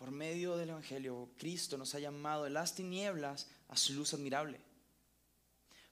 Por 0.00 0.12
medio 0.12 0.56
del 0.56 0.70
Evangelio, 0.70 1.28
Cristo 1.36 1.76
nos 1.76 1.94
ha 1.94 1.98
llamado 1.98 2.44
de 2.44 2.50
las 2.50 2.74
tinieblas 2.74 3.48
a 3.68 3.76
su 3.76 3.92
luz 3.92 4.14
admirable. 4.14 4.58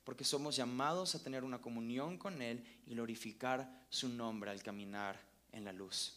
Porque 0.02 0.24
somos 0.24 0.56
llamados 0.56 1.14
a 1.14 1.22
tener 1.22 1.44
una 1.44 1.60
comunión 1.60 2.16
con 2.16 2.40
Él 2.40 2.64
y 2.86 2.94
glorificar 2.94 3.84
su 3.90 4.08
nombre 4.08 4.50
al 4.50 4.62
caminar 4.62 5.20
en 5.52 5.66
la 5.66 5.74
luz. 5.74 6.14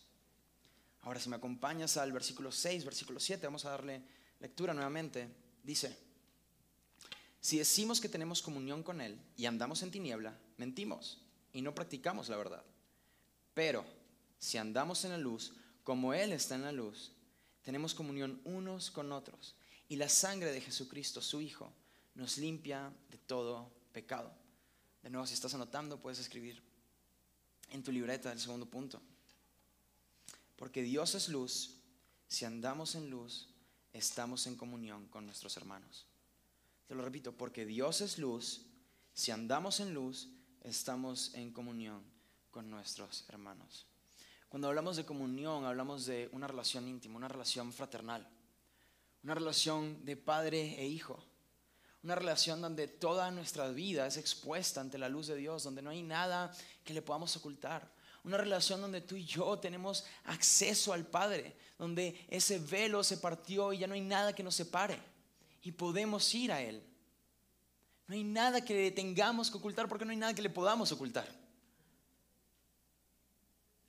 Ahora, 1.01 1.19
si 1.19 1.27
me 1.27 1.35
acompañas 1.35 1.97
al 1.97 2.13
versículo 2.13 2.49
6, 2.53 2.85
versículo 2.85 3.19
7, 3.19 3.45
vamos 3.45 3.65
a 3.65 3.71
darle 3.71 4.01
lectura 4.39 4.73
nuevamente. 4.73 5.27
Dice, 5.61 5.97
Si 7.41 7.57
decimos 7.57 7.99
que 7.99 8.07
tenemos 8.07 8.41
comunión 8.41 8.83
con 8.83 9.01
Él 9.01 9.19
y 9.35 9.47
andamos 9.47 9.83
en 9.83 9.91
tiniebla, 9.91 10.39
mentimos 10.55 11.21
y 11.51 11.61
no 11.61 11.75
practicamos 11.75 12.29
la 12.29 12.37
verdad. 12.37 12.63
Pero 13.53 13.83
si 14.39 14.57
andamos 14.57 15.03
en 15.03 15.11
la 15.11 15.17
luz, 15.17 15.51
como 15.83 16.13
Él 16.13 16.31
está 16.31 16.55
en 16.55 16.61
la 16.61 16.71
luz, 16.71 17.11
tenemos 17.63 17.93
comunión 17.93 18.41
unos 18.43 18.91
con 18.91 19.11
otros. 19.11 19.55
Y 19.89 19.97
la 19.97 20.09
sangre 20.09 20.51
de 20.51 20.61
Jesucristo, 20.61 21.21
su 21.21 21.41
Hijo, 21.41 21.71
nos 22.15 22.37
limpia 22.37 22.93
de 23.09 23.17
todo 23.17 23.71
pecado. 23.91 24.31
De 25.03 25.09
nuevo, 25.09 25.25
si 25.27 25.33
estás 25.33 25.53
anotando, 25.53 25.99
puedes 25.99 26.19
escribir 26.19 26.61
en 27.71 27.83
tu 27.83 27.91
libreta 27.91 28.31
el 28.31 28.39
segundo 28.39 28.65
punto. 28.65 29.01
Porque 30.55 30.83
Dios 30.83 31.15
es 31.15 31.29
luz, 31.29 31.77
si 32.27 32.45
andamos 32.45 32.95
en 32.95 33.09
luz, 33.09 33.49
estamos 33.93 34.47
en 34.47 34.55
comunión 34.55 35.07
con 35.07 35.25
nuestros 35.25 35.57
hermanos. 35.57 36.05
Te 36.87 36.95
lo 36.95 37.03
repito, 37.03 37.35
porque 37.35 37.65
Dios 37.65 38.01
es 38.01 38.17
luz, 38.17 38.65
si 39.13 39.31
andamos 39.31 39.79
en 39.79 39.93
luz, 39.93 40.29
estamos 40.61 41.33
en 41.33 41.51
comunión 41.51 42.03
con 42.51 42.69
nuestros 42.69 43.25
hermanos. 43.29 43.87
Cuando 44.51 44.67
hablamos 44.67 44.97
de 44.97 45.05
comunión, 45.05 45.63
hablamos 45.63 46.05
de 46.05 46.27
una 46.33 46.45
relación 46.45 46.85
íntima, 46.85 47.15
una 47.15 47.29
relación 47.29 47.71
fraternal, 47.71 48.27
una 49.23 49.33
relación 49.33 50.03
de 50.03 50.17
padre 50.17 50.75
e 50.77 50.85
hijo, 50.85 51.23
una 52.03 52.15
relación 52.15 52.59
donde 52.59 52.89
toda 52.89 53.31
nuestra 53.31 53.69
vida 53.69 54.05
es 54.05 54.17
expuesta 54.17 54.81
ante 54.81 54.97
la 54.97 55.07
luz 55.07 55.27
de 55.27 55.37
Dios, 55.37 55.63
donde 55.63 55.81
no 55.81 55.89
hay 55.89 56.03
nada 56.03 56.51
que 56.83 56.93
le 56.93 57.01
podamos 57.01 57.33
ocultar. 57.37 57.89
Una 58.25 58.35
relación 58.35 58.81
donde 58.81 58.99
tú 58.99 59.15
y 59.15 59.23
yo 59.23 59.57
tenemos 59.57 60.03
acceso 60.25 60.91
al 60.91 61.05
Padre, 61.05 61.55
donde 61.77 62.25
ese 62.27 62.59
velo 62.59 63.05
se 63.05 63.19
partió 63.19 63.71
y 63.71 63.77
ya 63.77 63.87
no 63.87 63.93
hay 63.93 64.01
nada 64.01 64.35
que 64.35 64.43
nos 64.43 64.55
separe 64.55 64.99
y 65.61 65.71
podemos 65.71 66.35
ir 66.35 66.51
a 66.51 66.61
Él. 66.61 66.83
No 68.05 68.15
hay 68.15 68.25
nada 68.25 68.65
que 68.65 68.73
le 68.73 68.91
tengamos 68.91 69.49
que 69.49 69.59
ocultar 69.59 69.87
porque 69.87 70.03
no 70.03 70.11
hay 70.11 70.17
nada 70.17 70.33
que 70.33 70.41
le 70.41 70.49
podamos 70.49 70.91
ocultar. 70.91 71.40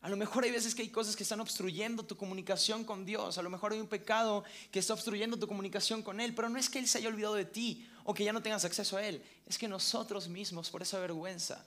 A 0.02 0.08
lo 0.08 0.16
mejor 0.16 0.42
hay 0.42 0.50
veces 0.50 0.74
que 0.74 0.82
hay 0.82 0.88
cosas 0.88 1.14
que 1.14 1.22
están 1.22 1.40
obstruyendo 1.40 2.02
tu 2.02 2.16
comunicación 2.16 2.84
con 2.84 3.06
Dios. 3.06 3.38
A 3.38 3.42
lo 3.42 3.48
mejor 3.48 3.72
hay 3.72 3.78
un 3.78 3.86
pecado 3.86 4.42
que 4.72 4.80
está 4.80 4.94
obstruyendo 4.94 5.38
tu 5.38 5.46
comunicación 5.46 6.02
con 6.02 6.20
Él. 6.20 6.34
Pero 6.34 6.48
no 6.48 6.58
es 6.58 6.68
que 6.68 6.80
Él 6.80 6.88
se 6.88 6.98
haya 6.98 7.08
olvidado 7.08 7.34
de 7.34 7.44
ti 7.44 7.88
o 8.02 8.12
que 8.12 8.24
ya 8.24 8.32
no 8.32 8.42
tengas 8.42 8.64
acceso 8.64 8.96
a 8.96 9.06
Él. 9.06 9.22
Es 9.46 9.56
que 9.56 9.68
nosotros 9.68 10.28
mismos, 10.28 10.70
por 10.70 10.82
esa 10.82 10.98
vergüenza, 10.98 11.64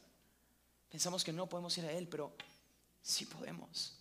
pensamos 0.89 1.23
que 1.23 1.31
no 1.31 1.47
podemos 1.47 1.77
ir 1.77 1.85
a 1.85 1.93
Él, 1.93 2.09
pero 2.09 2.35
sí 3.01 3.25
podemos. 3.25 3.93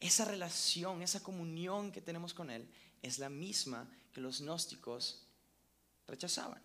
Esa 0.00 0.24
relación, 0.24 1.02
esa 1.02 1.22
comunión 1.22 1.92
que 1.92 2.00
tenemos 2.00 2.32
con 2.32 2.50
Él 2.50 2.66
es 3.02 3.18
la 3.18 3.28
misma 3.28 3.86
que 4.14 4.22
los 4.22 4.40
gnósticos 4.40 5.26
rechazaban. 6.06 6.62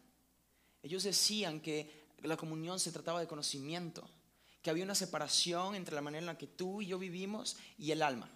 Ellos 0.82 1.04
decían 1.04 1.60
que 1.60 2.03
la 2.24 2.38
comunión 2.38 2.80
se 2.80 2.92
trataba 2.92 3.20
de 3.20 3.28
conocimiento, 3.28 4.10
que 4.62 4.70
había 4.70 4.84
una 4.84 4.96
separación 4.96 5.76
entre 5.76 5.96
la 5.96 6.02
manera 6.02 6.22
en 6.22 6.26
la 6.26 6.38
que 6.38 6.48
tú 6.48 6.82
y 6.82 6.88
yo 6.88 6.98
vivimos 6.98 7.58
y 7.78 7.92
el 7.92 8.02
alma, 8.02 8.30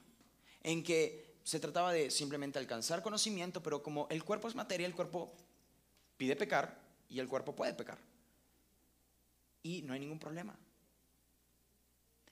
en 0.61 0.83
que 0.83 1.37
se 1.43 1.59
trataba 1.59 1.93
de 1.93 2.11
simplemente 2.11 2.59
alcanzar 2.59 3.01
conocimiento, 3.01 3.63
pero 3.63 3.81
como 3.81 4.07
el 4.09 4.23
cuerpo 4.23 4.49
es 4.49 4.55
materia, 4.55 4.85
el 4.85 4.93
cuerpo 4.93 5.33
pide 6.17 6.35
pecar 6.35 6.77
y 7.09 7.19
el 7.19 7.29
cuerpo 7.29 7.55
puede 7.55 7.73
pecar. 7.73 7.97
Y 9.63 9.81
no 9.83 9.93
hay 9.93 9.99
ningún 10.01 10.19
problema. 10.19 10.57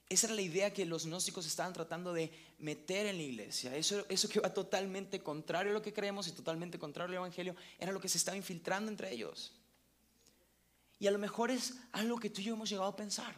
Esa 0.08 0.28
era 0.28 0.36
la 0.36 0.42
idea 0.42 0.74
que 0.74 0.86
los 0.86 1.06
gnósticos 1.06 1.48
estaban 1.48 1.74
tratando 1.74 2.14
de 2.14 2.32
meter 2.60 3.08
en 3.08 3.18
la 3.18 3.24
iglesia. 3.24 3.76
Eso, 3.76 4.06
eso 4.08 4.30
que 4.30 4.40
va 4.40 4.54
totalmente 4.54 5.22
contrario 5.22 5.72
a 5.72 5.74
lo 5.74 5.82
que 5.82 5.94
creemos 5.94 6.28
y 6.28 6.32
totalmente 6.32 6.78
contrario 6.78 7.12
al 7.12 7.26
Evangelio, 7.26 7.56
era 7.80 7.92
lo 7.92 8.00
que 8.00 8.10
se 8.10 8.18
estaba 8.18 8.38
infiltrando 8.38 8.92
entre 8.92 9.12
ellos. 9.12 9.54
Y 11.00 11.08
a 11.08 11.12
lo 11.12 11.20
mejor 11.20 11.52
es 11.52 11.76
algo 11.92 12.18
que 12.18 12.30
tú 12.30 12.42
y 12.42 12.46
yo 12.46 12.54
hemos 12.54 12.70
llegado 12.70 12.90
a 12.90 12.96
pensar. 12.96 13.36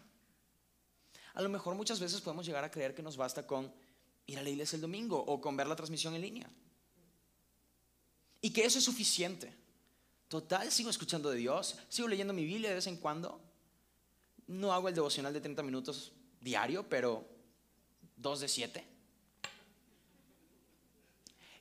A 1.34 1.42
lo 1.42 1.50
mejor 1.50 1.76
muchas 1.76 2.00
veces 2.00 2.22
podemos 2.22 2.46
llegar 2.46 2.64
a 2.64 2.72
creer 2.72 2.94
que 2.96 3.04
nos 3.04 3.18
basta 3.18 3.46
con 3.46 3.72
ir 4.26 4.38
a 4.38 4.44
la 4.44 4.50
iglesia 4.50 4.76
el 4.76 4.82
domingo 4.82 5.18
o 5.20 5.40
con 5.40 5.56
ver 5.56 5.68
la 5.68 5.76
transmisión 5.76 6.16
en 6.16 6.22
línea. 6.22 6.50
Y 8.42 8.52
que 8.52 8.66
eso 8.66 8.80
es 8.80 8.86
suficiente. 8.86 9.54
Total, 10.28 10.72
sigo 10.72 10.90
escuchando 10.90 11.30
de 11.30 11.38
Dios, 11.38 11.78
sigo 11.90 12.08
leyendo 12.08 12.34
mi 12.34 12.44
Biblia 12.44 12.70
de 12.70 12.76
vez 12.76 12.88
en 12.88 12.98
cuando. 12.98 13.42
No 14.48 14.74
hago 14.74 14.90
el 14.90 14.96
devocional 14.96 15.34
de 15.34 15.42
30 15.42 15.64
minutos 15.64 16.14
diario, 16.42 16.88
pero 16.88 17.28
dos 18.16 18.40
de 18.40 18.48
siete. 18.48 18.86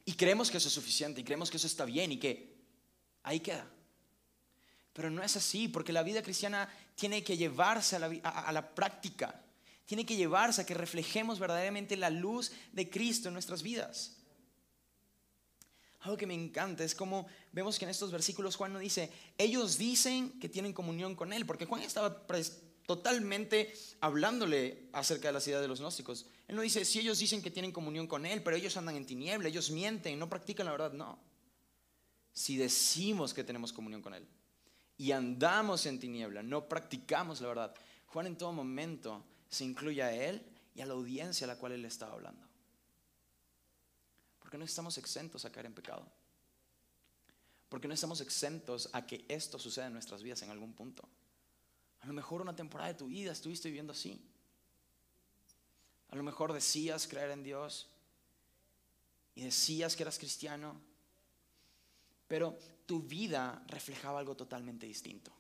Y 0.05 0.13
creemos 0.15 0.51
que 0.51 0.59
eso 0.59 0.69
es 0.69 0.75
suficiente 0.75 1.21
y 1.21 1.25
creemos 1.25 1.51
que 1.51 1.57
eso 1.57 1.67
está 1.67 1.85
bien 1.85 2.13
y 2.13 2.19
que 2.19 2.57
ahí 3.23 3.41
queda. 3.41 3.69
Pero 4.97 5.11
no 5.11 5.23
es 5.23 5.37
así, 5.37 5.69
porque 5.69 5.93
la 5.93 6.03
vida 6.03 6.23
cristiana 6.23 6.71
tiene 6.95 7.23
que 7.23 7.37
llevarse 7.37 7.97
a 7.97 8.53
la, 8.53 8.75
práctica, 8.75 9.39
tiene 9.85 10.07
que 10.07 10.17
llevarse 10.17 10.63
a 10.63 10.67
que 10.67 10.73
reflejemos 10.73 11.39
verdaderamente 11.39 11.99
la 11.99 12.09
luz 12.09 12.51
de 12.73 12.89
Cristo 12.89 13.29
en 13.29 13.35
nuestras 13.35 13.63
vidas. 13.63 14.17
Algo 16.01 16.17
que 16.17 16.27
me 16.27 16.33
encanta 16.33 16.83
es 16.83 16.95
como 16.95 17.27
vemos 17.53 17.79
que 17.79 17.85
en 17.85 17.91
estos 17.91 18.11
versículos 18.11 18.57
Juan 18.57 18.73
no 18.73 18.79
dice, 18.79 19.13
ellos 19.37 19.77
dicen 19.77 20.41
que 20.41 20.49
tienen 20.49 20.73
comunión 20.73 21.15
con 21.15 21.35
Él, 21.35 21.45
porque 21.45 21.67
Juan 21.67 21.83
estaba 21.83 22.27
totalmente 22.87 23.75
hablándole 24.01 24.89
acerca 24.95 25.29
de 25.29 25.35
la 25.35 25.41
ciudad 25.41 25.61
de 25.61 25.69
los 25.69 25.81
gnósticos. 25.81 26.25
Él 26.49 26.57
no 26.57 26.63
dice, 26.63 26.87
si 26.87 27.01
ellos 27.01 27.19
dicen 27.19 27.43
que 27.43 27.51
tienen 27.51 27.71
comunión 27.71 28.07
con 28.07 28.25
Él, 28.25 28.43
pero 28.43 28.57
ellos 28.57 28.79
andan 28.79 28.97
en 28.97 29.05
tiniebla, 29.05 29.51
ellos 29.51 29.71
mienten, 29.71 30.19
no 30.19 30.31
practican 30.31 30.65
la 30.65 30.73
verdad, 30.73 30.95
no. 30.95 31.19
Si 32.33 32.57
decimos 32.57 33.35
que 33.35 33.45
tenemos 33.45 33.75
comunión 33.75 34.01
con 34.01 34.15
Él 34.15 34.27
y 34.99 35.13
andamos 35.13 35.87
en 35.87 35.99
tiniebla, 35.99 36.43
no 36.43 36.69
practicamos 36.69 37.41
la 37.41 37.49
verdad. 37.49 37.75
Juan 38.07 38.27
en 38.27 38.39
todo 38.39 38.53
momento 38.53 39.25
se 39.49 39.65
incluye 39.65 40.03
a 40.03 40.13
él 40.13 40.43
y 40.75 40.81
a 40.81 40.87
la 40.87 40.95
audiencia 40.95 41.45
a 41.45 41.49
la 41.49 41.59
cual 41.59 41.73
él 41.73 41.85
estaba 41.85 42.15
hablando. 42.15 42.47
Porque 44.41 44.59
no 44.59 44.65
estamos 44.65 44.97
exentos 44.97 45.45
a 45.45 45.51
caer 45.51 45.67
en 45.67 45.75
pecado. 45.75 46.07
Porque 47.69 47.89
no 47.89 47.95
estamos 47.95 48.21
exentos 48.21 48.89
a 48.93 49.07
que 49.07 49.25
esto 49.29 49.59
suceda 49.59 49.87
en 49.87 49.93
nuestras 49.93 50.23
vidas 50.23 50.41
en 50.43 50.51
algún 50.51 50.73
punto. 50.73 51.07
A 52.01 52.07
lo 52.07 52.13
mejor 52.13 52.41
una 52.41 52.55
temporada 52.55 52.89
de 52.89 52.99
tu 52.99 53.09
vida 53.09 53.33
estuviste 53.33 53.69
viviendo 53.69 53.93
así. 53.93 54.21
A 56.09 56.17
lo 56.17 56.23
mejor 56.23 56.53
decías 56.53 57.07
creer 57.07 57.31
en 57.33 57.43
Dios 57.43 57.89
y 59.35 59.43
decías 59.43 59.97
que 59.97 60.05
eras 60.05 60.19
cristiano, 60.19 60.81
pero 62.29 62.57
tu 62.87 63.03
vida 63.03 63.63
reflejaba 63.67 64.21
algo 64.21 64.37
totalmente 64.37 64.87
distinto. 64.87 65.33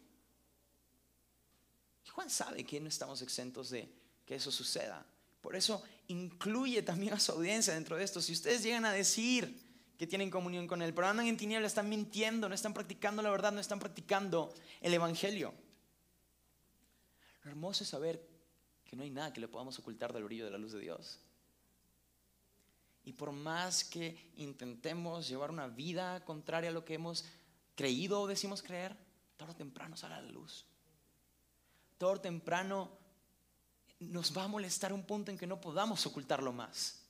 Y 2.04 2.08
Juan 2.10 2.28
sabe 2.28 2.64
que 2.64 2.80
no 2.80 2.88
estamos 2.88 3.22
exentos 3.22 3.70
de 3.70 3.88
que 4.24 4.34
eso 4.34 4.50
suceda. 4.50 5.06
Por 5.40 5.56
eso 5.56 5.82
incluye 6.08 6.82
también 6.82 7.14
a 7.14 7.20
su 7.20 7.32
audiencia 7.32 7.72
dentro 7.74 7.96
de 7.96 8.04
esto. 8.04 8.20
Si 8.20 8.32
ustedes 8.32 8.62
llegan 8.62 8.84
a 8.84 8.92
decir 8.92 9.64
que 9.96 10.06
tienen 10.06 10.30
comunión 10.30 10.66
con 10.66 10.82
Él, 10.82 10.92
pero 10.92 11.06
andan 11.06 11.26
en 11.26 11.36
tinieblas, 11.36 11.72
están 11.72 11.88
mintiendo, 11.88 12.48
no 12.48 12.54
están 12.54 12.74
practicando 12.74 13.22
la 13.22 13.30
verdad, 13.30 13.52
no 13.52 13.60
están 13.60 13.78
practicando 13.78 14.52
el 14.80 14.92
Evangelio. 14.92 15.54
Lo 17.44 17.50
hermoso 17.50 17.84
es 17.84 17.90
saber 17.90 18.26
que 18.84 18.96
no 18.96 19.04
hay 19.04 19.10
nada 19.10 19.32
que 19.32 19.40
le 19.40 19.48
podamos 19.48 19.78
ocultar 19.78 20.12
del 20.12 20.24
brillo 20.24 20.44
de 20.44 20.50
la 20.50 20.58
luz 20.58 20.72
de 20.72 20.80
Dios. 20.80 21.20
Y 23.06 23.12
por 23.12 23.30
más 23.30 23.84
que 23.84 24.32
intentemos 24.34 25.28
llevar 25.28 25.50
una 25.50 25.68
vida 25.68 26.24
contraria 26.24 26.70
a 26.70 26.72
lo 26.72 26.84
que 26.84 26.94
hemos 26.94 27.24
creído 27.76 28.20
o 28.20 28.26
decimos 28.26 28.62
creer, 28.62 28.96
todo 29.36 29.54
temprano 29.54 29.96
sale 29.96 30.16
a 30.16 30.20
la 30.20 30.30
luz. 30.32 30.66
Todo 31.98 32.20
temprano 32.20 32.90
nos 34.00 34.36
va 34.36 34.42
a 34.42 34.48
molestar 34.48 34.92
un 34.92 35.04
punto 35.04 35.30
en 35.30 35.38
que 35.38 35.46
no 35.46 35.60
podamos 35.60 36.04
ocultarlo 36.04 36.52
más. 36.52 37.00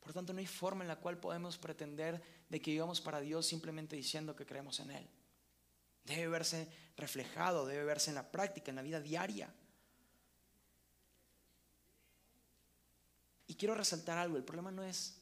Por 0.00 0.14
tanto, 0.14 0.32
no 0.32 0.38
hay 0.38 0.46
forma 0.46 0.82
en 0.82 0.88
la 0.88 0.96
cual 0.96 1.18
podemos 1.18 1.58
pretender 1.58 2.22
de 2.48 2.62
que 2.62 2.70
vivamos 2.70 3.02
para 3.02 3.20
Dios 3.20 3.46
simplemente 3.46 3.96
diciendo 3.96 4.34
que 4.34 4.46
creemos 4.46 4.80
en 4.80 4.92
Él. 4.92 5.06
Debe 6.04 6.28
verse 6.28 6.72
reflejado, 6.96 7.66
debe 7.66 7.84
verse 7.84 8.10
en 8.10 8.14
la 8.14 8.30
práctica, 8.32 8.70
en 8.70 8.76
la 8.76 8.82
vida 8.82 9.00
diaria. 9.02 9.52
Y 13.48 13.54
quiero 13.54 13.74
resaltar 13.74 14.18
algo, 14.18 14.36
el 14.36 14.44
problema 14.44 14.70
no 14.70 14.84
es, 14.84 15.14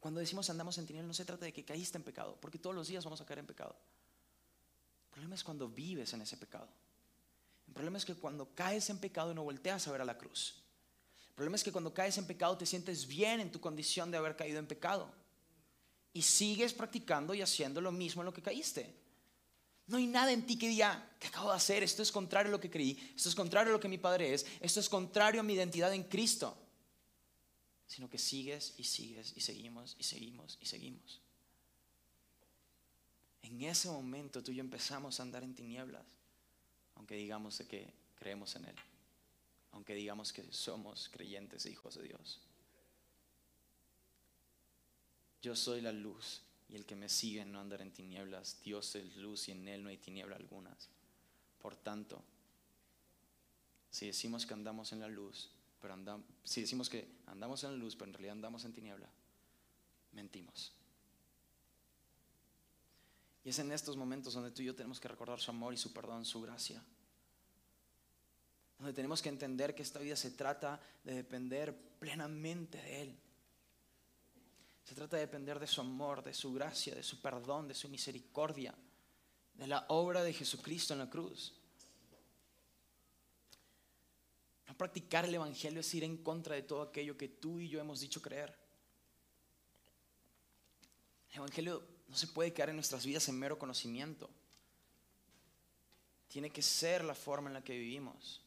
cuando 0.00 0.20
decimos 0.20 0.48
andamos 0.48 0.78
en 0.78 0.86
tinieblas, 0.86 1.08
no 1.08 1.14
se 1.14 1.24
trata 1.24 1.44
de 1.44 1.52
que 1.52 1.64
caíste 1.64 1.98
en 1.98 2.04
pecado, 2.04 2.38
porque 2.40 2.58
todos 2.58 2.74
los 2.74 2.88
días 2.88 3.04
vamos 3.04 3.20
a 3.20 3.26
caer 3.26 3.40
en 3.40 3.46
pecado. 3.46 3.76
El 5.08 5.10
problema 5.10 5.34
es 5.34 5.42
cuando 5.42 5.68
vives 5.68 6.12
en 6.12 6.22
ese 6.22 6.36
pecado. 6.36 6.68
El 7.66 7.74
problema 7.74 7.98
es 7.98 8.04
que 8.04 8.14
cuando 8.14 8.54
caes 8.54 8.88
en 8.90 8.98
pecado 8.98 9.34
no 9.34 9.42
volteas 9.42 9.86
a 9.86 9.92
ver 9.92 10.00
a 10.00 10.04
la 10.04 10.16
cruz. 10.16 10.62
El 11.28 11.34
problema 11.34 11.56
es 11.56 11.64
que 11.64 11.72
cuando 11.72 11.92
caes 11.92 12.16
en 12.16 12.26
pecado 12.26 12.56
te 12.56 12.64
sientes 12.64 13.06
bien 13.06 13.40
en 13.40 13.50
tu 13.50 13.60
condición 13.60 14.10
de 14.10 14.16
haber 14.16 14.36
caído 14.36 14.60
en 14.60 14.66
pecado. 14.66 15.10
Y 16.12 16.22
sigues 16.22 16.72
practicando 16.72 17.34
y 17.34 17.42
haciendo 17.42 17.80
lo 17.80 17.90
mismo 17.90 18.22
en 18.22 18.26
lo 18.26 18.32
que 18.32 18.42
caíste. 18.42 18.94
No 19.88 19.96
hay 19.96 20.06
nada 20.06 20.32
en 20.32 20.46
ti 20.46 20.58
que 20.58 20.68
diga, 20.68 21.10
¿qué 21.18 21.28
acabo 21.28 21.50
de 21.50 21.56
hacer? 21.56 21.82
Esto 21.82 22.02
es 22.02 22.12
contrario 22.12 22.50
a 22.50 22.52
lo 22.52 22.60
que 22.60 22.70
creí, 22.70 23.12
esto 23.16 23.28
es 23.28 23.34
contrario 23.34 23.70
a 23.70 23.72
lo 23.72 23.80
que 23.80 23.88
mi 23.88 23.98
padre 23.98 24.34
es, 24.34 24.46
esto 24.60 24.80
es 24.80 24.88
contrario 24.88 25.40
a 25.40 25.44
mi 25.44 25.54
identidad 25.54 25.92
en 25.94 26.04
Cristo. 26.04 26.56
Sino 27.88 28.08
que 28.08 28.18
sigues 28.18 28.74
y 28.76 28.84
sigues 28.84 29.32
y 29.34 29.40
seguimos 29.40 29.96
y 29.98 30.04
seguimos 30.04 30.58
y 30.60 30.66
seguimos. 30.66 31.20
En 33.42 33.62
ese 33.62 33.88
momento 33.88 34.42
tú 34.42 34.52
y 34.52 34.56
yo 34.56 34.60
empezamos 34.60 35.18
a 35.18 35.22
andar 35.22 35.42
en 35.42 35.54
tinieblas, 35.54 36.04
aunque 36.94 37.16
digamos 37.16 37.58
que 37.60 37.90
creemos 38.16 38.54
en 38.56 38.66
Él, 38.66 38.76
aunque 39.72 39.94
digamos 39.94 40.32
que 40.32 40.44
somos 40.52 41.08
creyentes 41.08 41.64
e 41.64 41.70
hijos 41.70 41.94
de 41.94 42.02
Dios. 42.02 42.40
Yo 45.40 45.56
soy 45.56 45.80
la 45.80 45.92
luz 45.92 46.42
y 46.68 46.74
el 46.76 46.84
que 46.84 46.94
me 46.96 47.08
sigue 47.08 47.44
no 47.46 47.60
andar 47.60 47.80
en 47.80 47.92
tinieblas. 47.92 48.60
Dios 48.62 48.94
es 48.96 49.16
luz 49.16 49.48
y 49.48 49.52
en 49.52 49.66
Él 49.66 49.82
no 49.82 49.88
hay 49.88 49.96
tiniebla 49.96 50.36
algunas. 50.36 50.90
Por 51.62 51.74
tanto, 51.74 52.22
si 53.90 54.06
decimos 54.06 54.44
que 54.44 54.52
andamos 54.52 54.92
en 54.92 55.00
la 55.00 55.08
luz, 55.08 55.48
pero 55.80 55.94
andamos, 55.94 56.26
si 56.44 56.60
decimos 56.60 56.88
que 56.88 57.08
andamos 57.26 57.62
en 57.64 57.78
luz, 57.78 57.94
pero 57.94 58.08
en 58.08 58.14
realidad 58.14 58.32
andamos 58.32 58.64
en 58.64 58.72
tiniebla, 58.72 59.08
mentimos. 60.12 60.72
Y 63.44 63.50
es 63.50 63.58
en 63.58 63.72
estos 63.72 63.96
momentos 63.96 64.34
donde 64.34 64.50
tú 64.50 64.62
y 64.62 64.66
yo 64.66 64.74
tenemos 64.74 65.00
que 65.00 65.08
recordar 65.08 65.40
su 65.40 65.50
amor 65.50 65.72
y 65.72 65.76
su 65.76 65.92
perdón, 65.92 66.24
su 66.24 66.40
gracia. 66.42 66.82
Donde 68.78 68.92
tenemos 68.92 69.22
que 69.22 69.28
entender 69.28 69.74
que 69.74 69.82
esta 69.82 69.98
vida 69.98 70.16
se 70.16 70.32
trata 70.32 70.80
de 71.04 71.14
depender 71.14 71.74
plenamente 71.98 72.78
de 72.78 73.02
Él. 73.02 73.18
Se 74.84 74.94
trata 74.94 75.16
de 75.16 75.22
depender 75.22 75.58
de 75.58 75.66
su 75.66 75.80
amor, 75.80 76.22
de 76.22 76.32
su 76.32 76.52
gracia, 76.52 76.94
de 76.94 77.02
su 77.02 77.20
perdón, 77.20 77.68
de 77.68 77.74
su 77.74 77.88
misericordia, 77.88 78.74
de 79.54 79.66
la 79.66 79.84
obra 79.88 80.22
de 80.22 80.32
Jesucristo 80.32 80.94
en 80.94 81.00
la 81.00 81.10
cruz. 81.10 81.57
No 84.68 84.76
practicar 84.76 85.24
el 85.24 85.34
Evangelio 85.34 85.80
es 85.80 85.94
ir 85.94 86.04
en 86.04 86.18
contra 86.18 86.54
de 86.54 86.62
todo 86.62 86.82
aquello 86.82 87.16
que 87.16 87.28
tú 87.28 87.58
y 87.58 87.70
yo 87.70 87.80
hemos 87.80 88.00
dicho 88.00 88.20
creer. 88.20 88.54
El 91.30 91.38
Evangelio 91.38 91.82
no 92.06 92.16
se 92.16 92.26
puede 92.26 92.52
quedar 92.52 92.68
en 92.68 92.76
nuestras 92.76 93.04
vidas 93.06 93.26
en 93.28 93.38
mero 93.38 93.58
conocimiento. 93.58 94.28
Tiene 96.28 96.50
que 96.50 96.60
ser 96.60 97.02
la 97.02 97.14
forma 97.14 97.48
en 97.48 97.54
la 97.54 97.64
que 97.64 97.78
vivimos. 97.78 98.42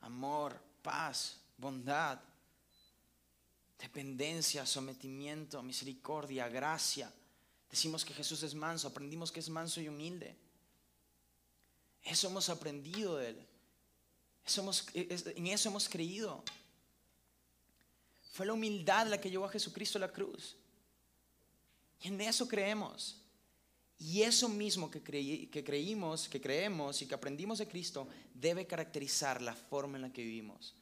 Amor, 0.00 0.60
paz, 0.82 1.40
bondad, 1.56 2.20
dependencia, 3.78 4.66
sometimiento, 4.66 5.62
misericordia, 5.62 6.48
gracia. 6.48 7.12
Decimos 7.70 8.04
que 8.04 8.12
Jesús 8.12 8.42
es 8.42 8.56
manso, 8.56 8.88
aprendimos 8.88 9.30
que 9.30 9.38
es 9.38 9.48
manso 9.48 9.80
y 9.80 9.88
humilde. 9.88 10.36
Eso 12.02 12.26
hemos 12.26 12.48
aprendido 12.48 13.16
de 13.16 13.28
Él 13.30 13.53
en 14.46 15.46
eso 15.46 15.68
hemos 15.68 15.88
creído. 15.88 16.42
Fue 18.32 18.46
la 18.46 18.52
humildad 18.52 19.06
la 19.06 19.20
que 19.20 19.30
llevó 19.30 19.46
a 19.46 19.50
Jesucristo 19.50 19.98
a 19.98 20.00
la 20.00 20.12
cruz. 20.12 20.56
Y 22.02 22.08
en 22.08 22.20
eso 22.20 22.46
creemos. 22.46 23.20
Y 23.98 24.22
eso 24.22 24.48
mismo 24.48 24.90
que, 24.90 25.02
que 25.02 25.64
creímos, 25.64 26.28
que 26.28 26.40
creemos 26.40 27.00
y 27.00 27.06
que 27.06 27.14
aprendimos 27.14 27.58
de 27.58 27.68
Cristo 27.68 28.08
debe 28.34 28.66
caracterizar 28.66 29.40
la 29.40 29.54
forma 29.54 29.96
en 29.96 30.02
la 30.02 30.12
que 30.12 30.22
vivimos. 30.22 30.74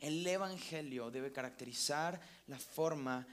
El 0.00 0.26
Evangelio 0.26 1.10
debe 1.10 1.32
caracterizar 1.32 2.20
la 2.46 2.58
forma 2.58 3.26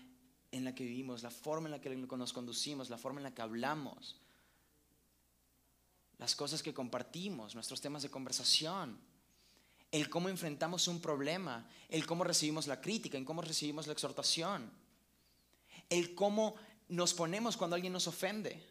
en 0.51 0.65
la 0.65 0.75
que 0.75 0.83
vivimos, 0.83 1.23
la 1.23 1.31
forma 1.31 1.67
en 1.67 1.71
la 1.71 1.81
que 1.81 1.89
nos 1.89 2.33
conducimos, 2.33 2.89
la 2.89 2.97
forma 2.97 3.19
en 3.19 3.23
la 3.23 3.33
que 3.33 3.41
hablamos, 3.41 4.19
las 6.17 6.35
cosas 6.35 6.61
que 6.61 6.73
compartimos, 6.73 7.55
nuestros 7.55 7.81
temas 7.81 8.03
de 8.03 8.09
conversación 8.09 8.99
el 9.91 10.09
cómo 10.09 10.29
enfrentamos 10.29 10.87
un 10.87 11.01
problema, 11.01 11.69
el 11.89 12.05
cómo 12.05 12.23
recibimos 12.23 12.67
la 12.67 12.79
crítica, 12.79 13.17
el 13.17 13.25
cómo 13.25 13.41
recibimos 13.41 13.87
la 13.87 13.93
exhortación, 13.93 14.71
el 15.89 16.15
cómo 16.15 16.55
nos 16.87 17.13
ponemos 17.13 17.57
cuando 17.57 17.75
alguien 17.75 17.93
nos 17.93 18.07
ofende. 18.07 18.63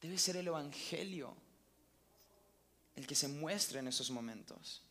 Debe 0.00 0.18
ser 0.18 0.36
el 0.36 0.48
Evangelio 0.48 1.34
el 2.94 3.06
que 3.06 3.14
se 3.14 3.28
muestre 3.28 3.78
en 3.78 3.88
esos 3.88 4.10
momentos. 4.10 4.82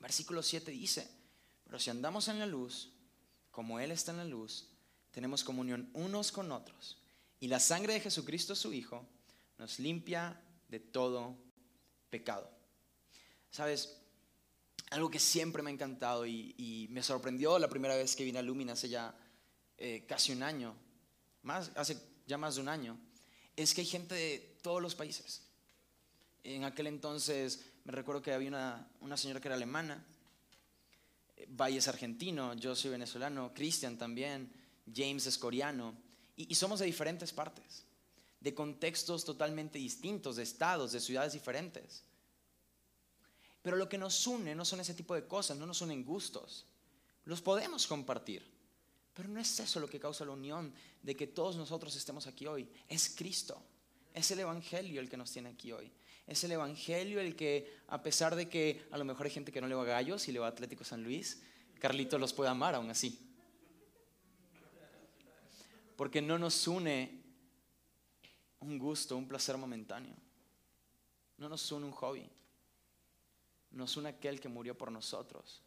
Versículo 0.00 0.42
7 0.42 0.70
dice, 0.70 1.10
pero 1.64 1.78
si 1.78 1.88
andamos 1.88 2.28
en 2.28 2.38
la 2.38 2.46
luz, 2.46 2.90
como 3.50 3.80
Él 3.80 3.90
está 3.90 4.12
en 4.12 4.18
la 4.18 4.24
luz, 4.24 4.68
tenemos 5.10 5.44
comunión 5.44 5.88
unos 5.94 6.32
con 6.32 6.52
otros. 6.52 6.98
Y 7.40 7.48
la 7.48 7.60
sangre 7.60 7.94
de 7.94 8.00
Jesucristo, 8.00 8.54
su 8.54 8.72
Hijo, 8.72 9.06
nos 9.58 9.78
limpia 9.78 10.40
de 10.68 10.80
todo 10.80 11.36
pecado. 12.14 12.48
Sabes, 13.50 13.98
algo 14.90 15.10
que 15.10 15.18
siempre 15.18 15.64
me 15.64 15.70
ha 15.70 15.72
encantado 15.72 16.24
y, 16.24 16.86
me 16.90 17.02
sorprendió 17.02 17.58
la 17.58 17.68
primera 17.68 17.96
vez 17.96 18.14
que 18.14 18.22
vine 18.22 18.38
a 18.38 18.42
Lumina 18.42 18.74
hace 18.74 18.88
ya 18.88 19.12
eh, 19.78 20.04
casi 20.06 20.30
un 20.30 20.44
año, 20.44 20.76
más, 21.42 21.72
hace 21.74 21.98
ya 22.24 22.38
más 22.38 22.54
de 22.54 22.60
un 22.60 22.68
año, 22.68 22.96
es 23.56 23.74
que 23.74 23.80
hay 23.80 23.88
gente 23.88 24.14
de 24.14 24.58
todos 24.62 24.80
los 24.80 24.94
países. 24.94 25.42
En 26.44 26.62
aquel 26.62 26.86
entonces 26.86 27.64
me 27.82 27.90
recuerdo 27.90 28.22
que 28.22 28.32
había 28.32 28.50
una, 28.50 28.88
una 29.00 29.16
señora 29.16 29.40
que 29.40 29.48
era 29.48 29.56
alemana, 29.56 30.06
eh, 31.36 31.48
Valle 31.50 31.78
es 31.78 31.88
argentino, 31.88 32.54
yo 32.54 32.76
soy 32.76 32.92
venezolano, 32.92 33.52
Cristian 33.52 33.98
también, 33.98 34.52
James 34.86 35.26
es 35.26 35.36
coreano, 35.36 35.96
y 36.36 36.54
somos 36.54 36.78
de 36.78 36.86
diferentes 36.86 37.32
partes 37.32 37.83
de 38.44 38.54
contextos 38.54 39.24
totalmente 39.24 39.78
distintos, 39.78 40.36
de 40.36 40.42
estados, 40.42 40.92
de 40.92 41.00
ciudades 41.00 41.32
diferentes. 41.32 42.02
Pero 43.62 43.78
lo 43.78 43.88
que 43.88 43.96
nos 43.96 44.26
une 44.26 44.54
no 44.54 44.66
son 44.66 44.80
ese 44.80 44.92
tipo 44.92 45.14
de 45.14 45.26
cosas, 45.26 45.56
no 45.56 45.64
nos 45.64 45.80
unen 45.80 46.04
gustos. 46.04 46.66
Los 47.24 47.40
podemos 47.40 47.86
compartir. 47.86 48.44
Pero 49.14 49.30
no 49.30 49.40
es 49.40 49.58
eso 49.58 49.80
lo 49.80 49.88
que 49.88 49.98
causa 49.98 50.26
la 50.26 50.32
unión 50.32 50.74
de 51.02 51.16
que 51.16 51.26
todos 51.26 51.56
nosotros 51.56 51.96
estemos 51.96 52.26
aquí 52.26 52.46
hoy. 52.46 52.68
Es 52.86 53.14
Cristo. 53.16 53.62
Es 54.12 54.30
el 54.30 54.40
Evangelio 54.40 55.00
el 55.00 55.08
que 55.08 55.16
nos 55.16 55.32
tiene 55.32 55.48
aquí 55.48 55.72
hoy. 55.72 55.90
Es 56.26 56.44
el 56.44 56.52
Evangelio 56.52 57.22
el 57.22 57.34
que, 57.34 57.78
a 57.88 58.02
pesar 58.02 58.36
de 58.36 58.50
que 58.50 58.86
a 58.90 58.98
lo 58.98 59.06
mejor 59.06 59.24
hay 59.24 59.32
gente 59.32 59.52
que 59.52 59.62
no 59.62 59.68
le 59.68 59.74
va 59.74 59.84
a 59.84 59.86
Gallos 59.86 60.28
y 60.28 60.32
le 60.32 60.38
va 60.38 60.48
a 60.48 60.50
Atlético 60.50 60.84
San 60.84 61.02
Luis, 61.02 61.40
Carlito 61.80 62.18
los 62.18 62.34
puede 62.34 62.50
amar 62.50 62.74
aún 62.74 62.90
así. 62.90 63.18
Porque 65.96 66.20
no 66.20 66.38
nos 66.38 66.68
une 66.68 67.23
un 68.64 68.78
gusto, 68.78 69.16
un 69.16 69.28
placer 69.28 69.56
momentáneo. 69.56 70.14
No 71.38 71.48
nos 71.48 71.70
une 71.72 71.86
un 71.86 71.92
hobby. 71.92 72.28
Nos 73.72 73.96
une 73.96 74.08
aquel 74.08 74.40
que 74.40 74.48
murió 74.48 74.76
por 74.76 74.90
nosotros 74.90 75.62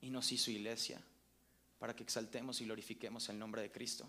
y 0.00 0.10
nos 0.10 0.30
hizo 0.32 0.50
iglesia 0.50 1.00
para 1.78 1.94
que 1.94 2.02
exaltemos 2.02 2.60
y 2.60 2.64
glorifiquemos 2.64 3.28
el 3.28 3.38
nombre 3.38 3.62
de 3.62 3.70
Cristo. 3.70 4.06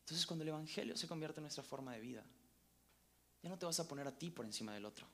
Entonces 0.00 0.26
cuando 0.26 0.42
el 0.42 0.48
Evangelio 0.48 0.96
se 0.96 1.08
convierte 1.08 1.40
en 1.40 1.44
nuestra 1.44 1.64
forma 1.64 1.92
de 1.92 2.00
vida, 2.00 2.24
ya 3.42 3.50
no 3.50 3.58
te 3.58 3.66
vas 3.66 3.78
a 3.80 3.86
poner 3.86 4.06
a 4.06 4.16
ti 4.16 4.30
por 4.30 4.44
encima 4.44 4.72
del 4.72 4.84
otro, 4.84 5.06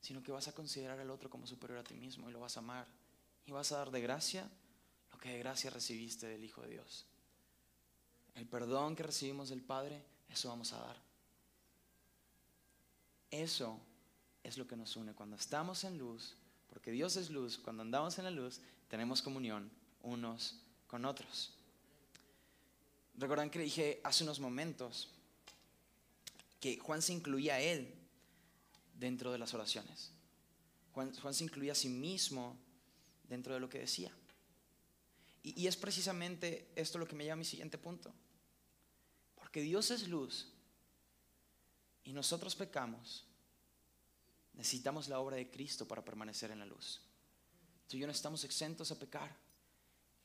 sino 0.00 0.22
que 0.22 0.30
vas 0.30 0.46
a 0.46 0.54
considerar 0.54 1.00
al 1.00 1.10
otro 1.10 1.28
como 1.28 1.46
superior 1.46 1.80
a 1.80 1.84
ti 1.84 1.94
mismo 1.94 2.28
y 2.28 2.32
lo 2.32 2.40
vas 2.40 2.56
a 2.56 2.60
amar 2.60 2.86
y 3.46 3.50
vas 3.50 3.72
a 3.72 3.78
dar 3.78 3.90
de 3.90 4.00
gracia 4.00 4.48
lo 5.18 5.22
que 5.22 5.30
de 5.30 5.38
gracia 5.38 5.68
recibiste 5.70 6.28
del 6.28 6.44
Hijo 6.44 6.62
de 6.62 6.68
Dios. 6.68 7.04
El 8.36 8.46
perdón 8.46 8.94
que 8.94 9.02
recibimos 9.02 9.48
del 9.48 9.60
Padre, 9.60 10.00
eso 10.28 10.48
vamos 10.48 10.72
a 10.72 10.78
dar. 10.78 10.96
Eso 13.32 13.80
es 14.44 14.56
lo 14.56 14.68
que 14.68 14.76
nos 14.76 14.94
une. 14.94 15.14
Cuando 15.14 15.34
estamos 15.34 15.82
en 15.82 15.98
luz, 15.98 16.36
porque 16.68 16.92
Dios 16.92 17.16
es 17.16 17.30
luz, 17.30 17.58
cuando 17.58 17.82
andamos 17.82 18.16
en 18.18 18.26
la 18.26 18.30
luz, 18.30 18.60
tenemos 18.86 19.20
comunión 19.20 19.68
unos 20.02 20.60
con 20.86 21.04
otros. 21.04 21.52
Recuerdan 23.16 23.50
que 23.50 23.58
dije 23.58 24.00
hace 24.04 24.22
unos 24.22 24.38
momentos 24.38 25.08
que 26.60 26.78
Juan 26.78 27.02
se 27.02 27.12
incluía 27.12 27.54
a 27.54 27.60
él 27.60 27.92
dentro 28.94 29.32
de 29.32 29.38
las 29.38 29.52
oraciones. 29.52 30.12
Juan 30.92 31.34
se 31.34 31.42
incluía 31.42 31.72
a 31.72 31.74
sí 31.74 31.88
mismo 31.88 32.56
dentro 33.28 33.52
de 33.54 33.58
lo 33.58 33.68
que 33.68 33.80
decía. 33.80 34.12
Y, 35.56 35.66
es 35.66 35.76
precisamente 35.76 36.70
esto 36.74 36.98
lo 36.98 37.06
que 37.06 37.14
me 37.14 37.24
lleva 37.24 37.34
a 37.34 37.36
mi 37.36 37.44
siguiente 37.44 37.78
punto. 37.78 38.12
Porque 39.34 39.60
Dios 39.60 39.90
es 39.90 40.08
luz 40.08 40.52
y 42.04 42.12
nosotros 42.12 42.54
pecamos, 42.54 43.24
necesitamos 44.54 45.08
la 45.08 45.20
obra 45.20 45.36
de 45.36 45.50
Cristo 45.50 45.86
para 45.86 46.04
permanecer 46.04 46.50
en 46.50 46.58
la 46.58 46.66
luz. 46.66 47.00
Tú 47.88 47.96
y 47.96 48.00
yo 48.00 48.06
no 48.06 48.12
estamos 48.12 48.44
exentos 48.44 48.90
a 48.90 48.98
pecar. 48.98 49.36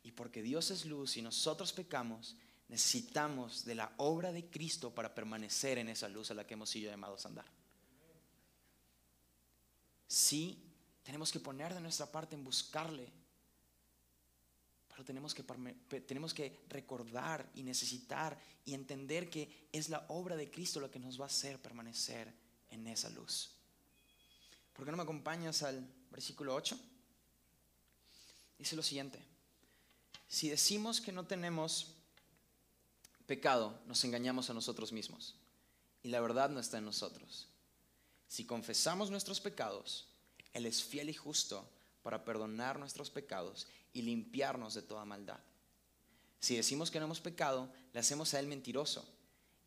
Y 0.04 0.12
porque 0.12 0.42
Dios 0.42 0.70
es 0.70 0.86
luz 0.86 1.16
y 1.16 1.22
nosotros 1.22 1.72
pecamos, 1.72 2.36
necesitamos 2.68 3.64
de 3.64 3.76
la 3.76 3.94
obra 3.98 4.34
de 4.34 4.46
Cristo 4.50 4.94
para 4.94 5.16
permanecer 5.16 5.78
en 5.78 5.88
esa 5.88 6.10
luz 6.10 6.30
a 6.30 6.34
la 6.34 6.46
que 6.46 6.56
hemos 6.56 6.70
sido 6.70 6.92
llamados 6.92 7.26
a 7.26 7.30
andar. 7.30 7.46
Sí, 10.08 10.62
tenemos 11.04 11.32
que 11.32 11.40
poner 11.40 11.74
de 11.74 11.80
nuestra 11.80 12.12
parte 12.12 12.36
en 12.36 12.44
buscarle, 12.44 13.12
pero 14.94 15.04
tenemos 15.04 15.34
que, 15.34 15.44
tenemos 16.02 16.34
que 16.34 16.62
recordar 16.70 17.50
y 17.56 17.64
necesitar 17.64 18.40
y 18.64 18.76
entender 18.76 19.30
que 19.30 19.68
es 19.72 19.90
la 19.90 20.06
obra 20.10 20.36
de 20.36 20.52
Cristo 20.52 20.80
lo 20.80 20.92
que 20.92 21.00
nos 21.00 21.20
va 21.20 21.24
a 21.24 21.28
hacer 21.28 21.60
permanecer 21.60 22.32
en 22.70 22.86
esa 22.86 23.10
luz. 23.10 23.50
¿Por 24.74 24.86
qué 24.86 24.92
no 24.92 24.98
me 24.98 25.04
acompañas 25.04 25.64
al 25.64 25.84
versículo 26.12 26.54
8? 26.54 26.80
Dice 28.60 28.76
lo 28.76 28.84
siguiente. 28.84 29.20
Si 30.28 30.50
decimos 30.50 31.02
que 31.02 31.12
no 31.12 31.26
tenemos 31.26 31.96
pecado, 33.26 33.80
nos 33.88 34.04
engañamos 34.04 34.50
a 34.50 34.54
nosotros 34.54 34.92
mismos 34.92 35.36
y 36.04 36.10
la 36.10 36.22
verdad 36.22 36.50
no 36.50 36.60
está 36.60 36.78
en 36.78 36.86
nosotros. 36.86 37.48
Si 38.28 38.46
confesamos 38.46 39.10
nuestros 39.10 39.42
pecados, 39.42 40.08
Él 40.54 40.68
es 40.68 40.84
fiel 40.84 41.10
y 41.10 41.14
justo 41.14 41.68
para 42.04 42.24
perdonar 42.24 42.78
nuestros 42.78 43.10
pecados 43.10 43.68
y 43.94 44.02
limpiarnos 44.04 44.74
de 44.74 44.82
toda 44.82 45.06
maldad. 45.06 45.40
Si 46.40 46.56
decimos 46.56 46.92
que 46.92 47.00
no 47.00 47.06
hemos 47.06 47.22
pecado, 47.22 47.72
le 47.94 48.00
hacemos 48.00 48.34
a 48.34 48.40
Él 48.40 48.48
mentiroso 48.48 49.08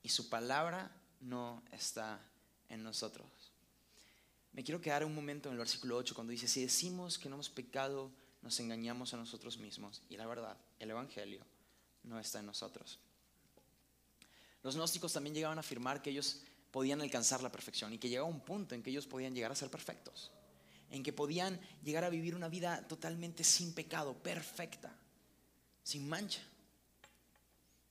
y 0.03 0.11
su 0.11 0.29
palabra 0.29 0.95
no 1.21 1.63
está 1.73 2.21
en 2.69 2.85
nosotros. 2.85 3.27
Me 4.53 4.63
quiero 4.63 4.81
quedar 4.81 5.05
un 5.05 5.15
momento 5.15 5.49
en 5.49 5.55
el 5.55 5.59
versículo 5.59 5.97
8 5.97 6.15
cuando 6.15 6.31
dice, 6.31 6.49
si 6.49 6.63
decimos 6.63 7.19
que 7.19 7.29
no 7.29 7.37
hemos 7.37 7.51
pecado, 7.51 8.11
nos 8.43 8.61
engañamos 8.61 9.13
a 9.15 9.17
nosotros 9.17 9.59
mismos 9.59 10.03
y 10.09 10.17
la 10.17 10.27
verdad, 10.27 10.57
el 10.79 10.91
Evangelio 10.91 11.41
no 12.05 12.21
está 12.21 12.41
en 12.41 12.47
nosotros. 12.47 12.99
Los 14.63 14.77
gnósticos 14.77 15.13
también 15.13 15.35
llegaban 15.35 15.59
a 15.59 15.61
afirmar 15.61 16.03
que 16.03 16.11
ellos 16.11 16.43
podían 16.71 17.01
alcanzar 17.01 17.43
la 17.43 17.51
perfección 17.51 17.93
y 17.93 17.99
que 17.99 18.09
llegaba 18.09 18.29
un 18.29 18.41
punto 18.41 18.75
en 18.75 18.83
que 18.83 18.91
ellos 18.91 19.07
podían 19.07 19.35
llegar 19.35 19.53
a 19.53 19.55
ser 19.55 19.71
perfectos, 19.71 20.31
en 20.91 21.03
que 21.03 21.13
podían 21.13 21.61
llegar 21.83 22.05
a 22.05 22.11
vivir 22.11 22.35
una 22.35 22.49
vida 22.49 22.87
totalmente 22.89 23.45
sin 23.45 23.75
pecado, 23.75 24.15
perfecta, 24.15 24.95
sin 25.83 26.09
mancha. 26.09 26.43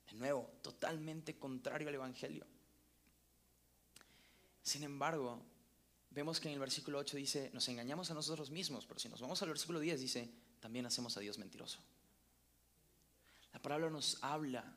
De 0.09 0.13
nuevo, 0.17 0.49
totalmente 0.61 1.37
contrario 1.37 1.89
al 1.89 1.95
Evangelio. 1.95 2.45
Sin 4.61 4.83
embargo, 4.83 5.41
vemos 6.09 6.39
que 6.39 6.47
en 6.47 6.53
el 6.53 6.59
versículo 6.59 6.97
8 6.99 7.17
dice, 7.17 7.51
nos 7.53 7.67
engañamos 7.67 8.09
a 8.09 8.13
nosotros 8.13 8.49
mismos, 8.49 8.85
pero 8.85 8.99
si 8.99 9.09
nos 9.09 9.21
vamos 9.21 9.41
al 9.41 9.49
versículo 9.49 9.79
10 9.79 9.99
dice, 9.99 10.29
también 10.59 10.85
hacemos 10.85 11.15
a 11.17 11.19
Dios 11.19 11.37
mentiroso. 11.37 11.79
La 13.53 13.61
palabra 13.61 13.89
nos 13.89 14.17
habla 14.21 14.75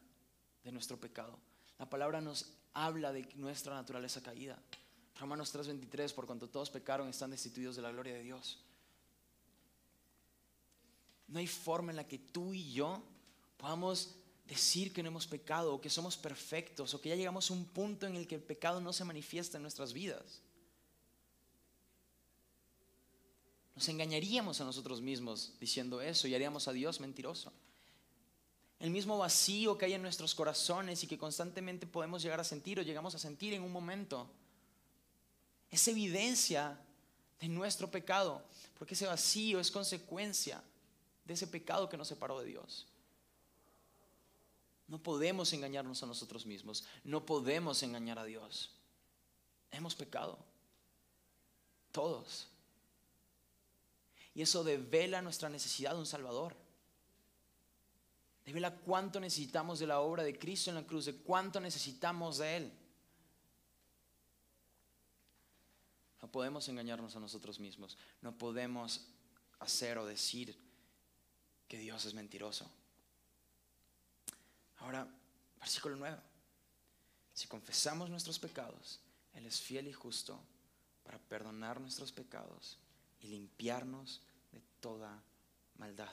de 0.62 0.72
nuestro 0.72 1.00
pecado. 1.00 1.38
La 1.78 1.88
palabra 1.88 2.20
nos 2.20 2.52
habla 2.74 3.12
de 3.12 3.28
nuestra 3.36 3.74
naturaleza 3.74 4.22
caída. 4.22 4.58
Romanos 5.18 5.52
3:23, 5.52 6.12
por 6.12 6.26
cuanto 6.26 6.48
todos 6.48 6.70
pecaron, 6.70 7.08
están 7.08 7.30
destituidos 7.30 7.76
de 7.76 7.82
la 7.82 7.92
gloria 7.92 8.14
de 8.14 8.22
Dios. 8.22 8.58
No 11.26 11.38
hay 11.38 11.46
forma 11.46 11.92
en 11.92 11.96
la 11.96 12.06
que 12.06 12.18
tú 12.18 12.54
y 12.54 12.72
yo 12.72 13.02
podamos 13.56 14.14
decir 14.46 14.92
que 14.92 15.02
no 15.02 15.08
hemos 15.08 15.26
pecado 15.26 15.74
o 15.74 15.80
que 15.80 15.90
somos 15.90 16.16
perfectos 16.16 16.94
o 16.94 17.00
que 17.00 17.10
ya 17.10 17.16
llegamos 17.16 17.50
a 17.50 17.54
un 17.54 17.66
punto 17.66 18.06
en 18.06 18.16
el 18.16 18.26
que 18.26 18.36
el 18.36 18.42
pecado 18.42 18.80
no 18.80 18.92
se 18.92 19.04
manifiesta 19.04 19.58
en 19.58 19.62
nuestras 19.62 19.92
vidas. 19.92 20.40
Nos 23.76 23.88
engañaríamos 23.88 24.60
a 24.60 24.64
nosotros 24.64 25.00
mismos 25.02 25.52
diciendo 25.60 26.00
eso 26.00 26.26
y 26.26 26.34
haríamos 26.34 26.66
a 26.66 26.72
Dios 26.72 26.98
mentiroso 26.98 27.52
el 28.80 28.90
mismo 28.90 29.18
vacío 29.18 29.76
que 29.76 29.86
hay 29.86 29.94
en 29.94 30.02
nuestros 30.02 30.34
corazones 30.34 31.02
y 31.02 31.06
que 31.06 31.18
constantemente 31.18 31.86
podemos 31.86 32.22
llegar 32.22 32.38
a 32.38 32.44
sentir 32.44 32.78
o 32.78 32.82
llegamos 32.82 33.14
a 33.14 33.18
sentir 33.18 33.54
en 33.54 33.62
un 33.62 33.72
momento. 33.72 34.30
Es 35.70 35.86
evidencia 35.88 36.78
de 37.40 37.48
nuestro 37.48 37.90
pecado, 37.90 38.42
porque 38.78 38.94
ese 38.94 39.06
vacío 39.06 39.60
es 39.60 39.70
consecuencia 39.70 40.62
de 41.24 41.34
ese 41.34 41.46
pecado 41.46 41.88
que 41.88 41.96
nos 41.96 42.08
separó 42.08 42.40
de 42.40 42.46
Dios. 42.46 42.86
No 44.86 45.02
podemos 45.02 45.52
engañarnos 45.52 46.02
a 46.02 46.06
nosotros 46.06 46.46
mismos, 46.46 46.84
no 47.04 47.26
podemos 47.26 47.82
engañar 47.82 48.18
a 48.18 48.24
Dios. 48.24 48.70
Hemos 49.70 49.94
pecado, 49.94 50.38
todos. 51.92 52.48
Y 54.34 54.42
eso 54.42 54.64
devela 54.64 55.20
nuestra 55.20 55.50
necesidad 55.50 55.92
de 55.92 55.98
un 55.98 56.06
Salvador. 56.06 56.56
Revela 58.46 58.74
cuánto 58.74 59.20
necesitamos 59.20 59.78
de 59.78 59.86
la 59.86 60.00
obra 60.00 60.22
de 60.22 60.38
Cristo 60.38 60.70
en 60.70 60.76
la 60.76 60.86
cruz, 60.86 61.04
de 61.04 61.16
cuánto 61.16 61.60
necesitamos 61.60 62.38
de 62.38 62.56
Él. 62.56 62.72
No 66.28 66.32
podemos 66.32 66.68
engañarnos 66.68 67.16
a 67.16 67.20
nosotros 67.20 67.58
mismos. 67.58 67.96
No 68.20 68.36
podemos 68.36 69.06
hacer 69.60 69.96
o 69.96 70.04
decir 70.04 70.54
que 71.66 71.78
Dios 71.78 72.04
es 72.04 72.12
mentiroso. 72.12 72.70
Ahora, 74.76 75.08
versículo 75.58 75.96
9. 75.96 76.18
Si 77.32 77.48
confesamos 77.48 78.10
nuestros 78.10 78.38
pecados, 78.38 79.00
Él 79.32 79.46
es 79.46 79.60
fiel 79.60 79.88
y 79.88 79.92
justo 79.92 80.38
para 81.02 81.18
perdonar 81.18 81.80
nuestros 81.80 82.12
pecados 82.12 82.78
y 83.20 83.28
limpiarnos 83.28 84.20
de 84.52 84.60
toda 84.80 85.22
maldad 85.78 86.12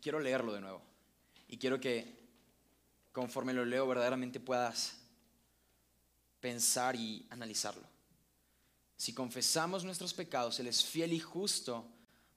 quiero 0.00 0.18
leerlo 0.18 0.52
de 0.52 0.60
nuevo. 0.60 0.82
Y 1.48 1.58
quiero 1.58 1.80
que 1.80 2.18
conforme 3.12 3.52
lo 3.52 3.64
leo 3.64 3.86
verdaderamente 3.86 4.40
puedas 4.40 4.99
pensar 6.40 6.96
y 6.96 7.26
analizarlo. 7.30 7.86
Si 8.96 9.14
confesamos 9.14 9.84
nuestros 9.84 10.12
pecados, 10.12 10.58
Él 10.60 10.66
es 10.66 10.84
fiel 10.84 11.12
y 11.12 11.20
justo 11.20 11.86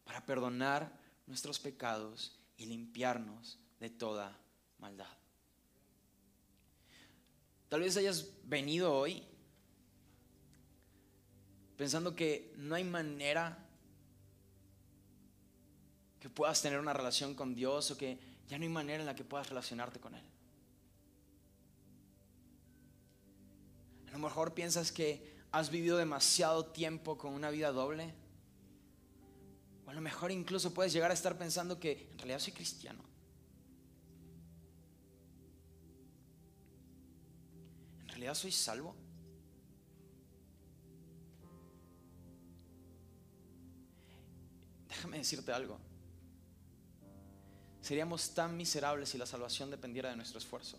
para 0.03 0.25
perdonar 0.25 0.91
nuestros 1.27 1.59
pecados 1.59 2.39
y 2.57 2.65
limpiarnos 2.65 3.59
de 3.79 3.89
toda 3.89 4.37
maldad. 4.79 5.17
Tal 7.69 7.81
vez 7.81 7.97
hayas 7.97 8.27
venido 8.43 8.93
hoy 8.93 9.23
pensando 11.75 12.15
que 12.15 12.53
no 12.57 12.75
hay 12.75 12.83
manera 12.83 13.57
que 16.19 16.29
puedas 16.29 16.61
tener 16.61 16.79
una 16.79 16.93
relación 16.93 17.33
con 17.33 17.53
Dios 17.55 17.91
o 17.91 17.97
que 17.97 18.17
ya 18.47 18.57
no 18.57 18.63
hay 18.63 18.69
manera 18.69 18.99
en 18.99 19.05
la 19.05 19.15
que 19.15 19.23
puedas 19.23 19.49
relacionarte 19.49 19.99
con 19.99 20.15
Él. 20.15 20.23
A 24.13 24.17
lo 24.17 24.19
mejor 24.19 24.53
piensas 24.53 24.91
que 24.91 25.33
has 25.51 25.71
vivido 25.71 25.97
demasiado 25.97 26.67
tiempo 26.67 27.17
con 27.17 27.33
una 27.33 27.49
vida 27.49 27.71
doble. 27.71 28.13
O 29.87 29.89
a 29.89 29.93
lo 29.95 30.01
mejor 30.01 30.31
incluso 30.31 30.71
puedes 30.71 30.93
llegar 30.93 31.09
a 31.09 31.15
estar 31.15 31.35
pensando 31.35 31.79
que 31.79 32.09
en 32.11 32.19
realidad 32.19 32.37
soy 32.37 32.53
cristiano. 32.53 33.03
En 38.01 38.07
realidad 38.09 38.35
soy 38.35 38.51
salvo. 38.51 38.95
Déjame 44.89 45.17
decirte 45.17 45.51
algo. 45.51 45.79
Seríamos 47.81 48.31
tan 48.35 48.55
miserables 48.55 49.09
si 49.09 49.17
la 49.17 49.25
salvación 49.25 49.71
dependiera 49.71 50.11
de 50.11 50.17
nuestro 50.17 50.37
esfuerzo. 50.37 50.77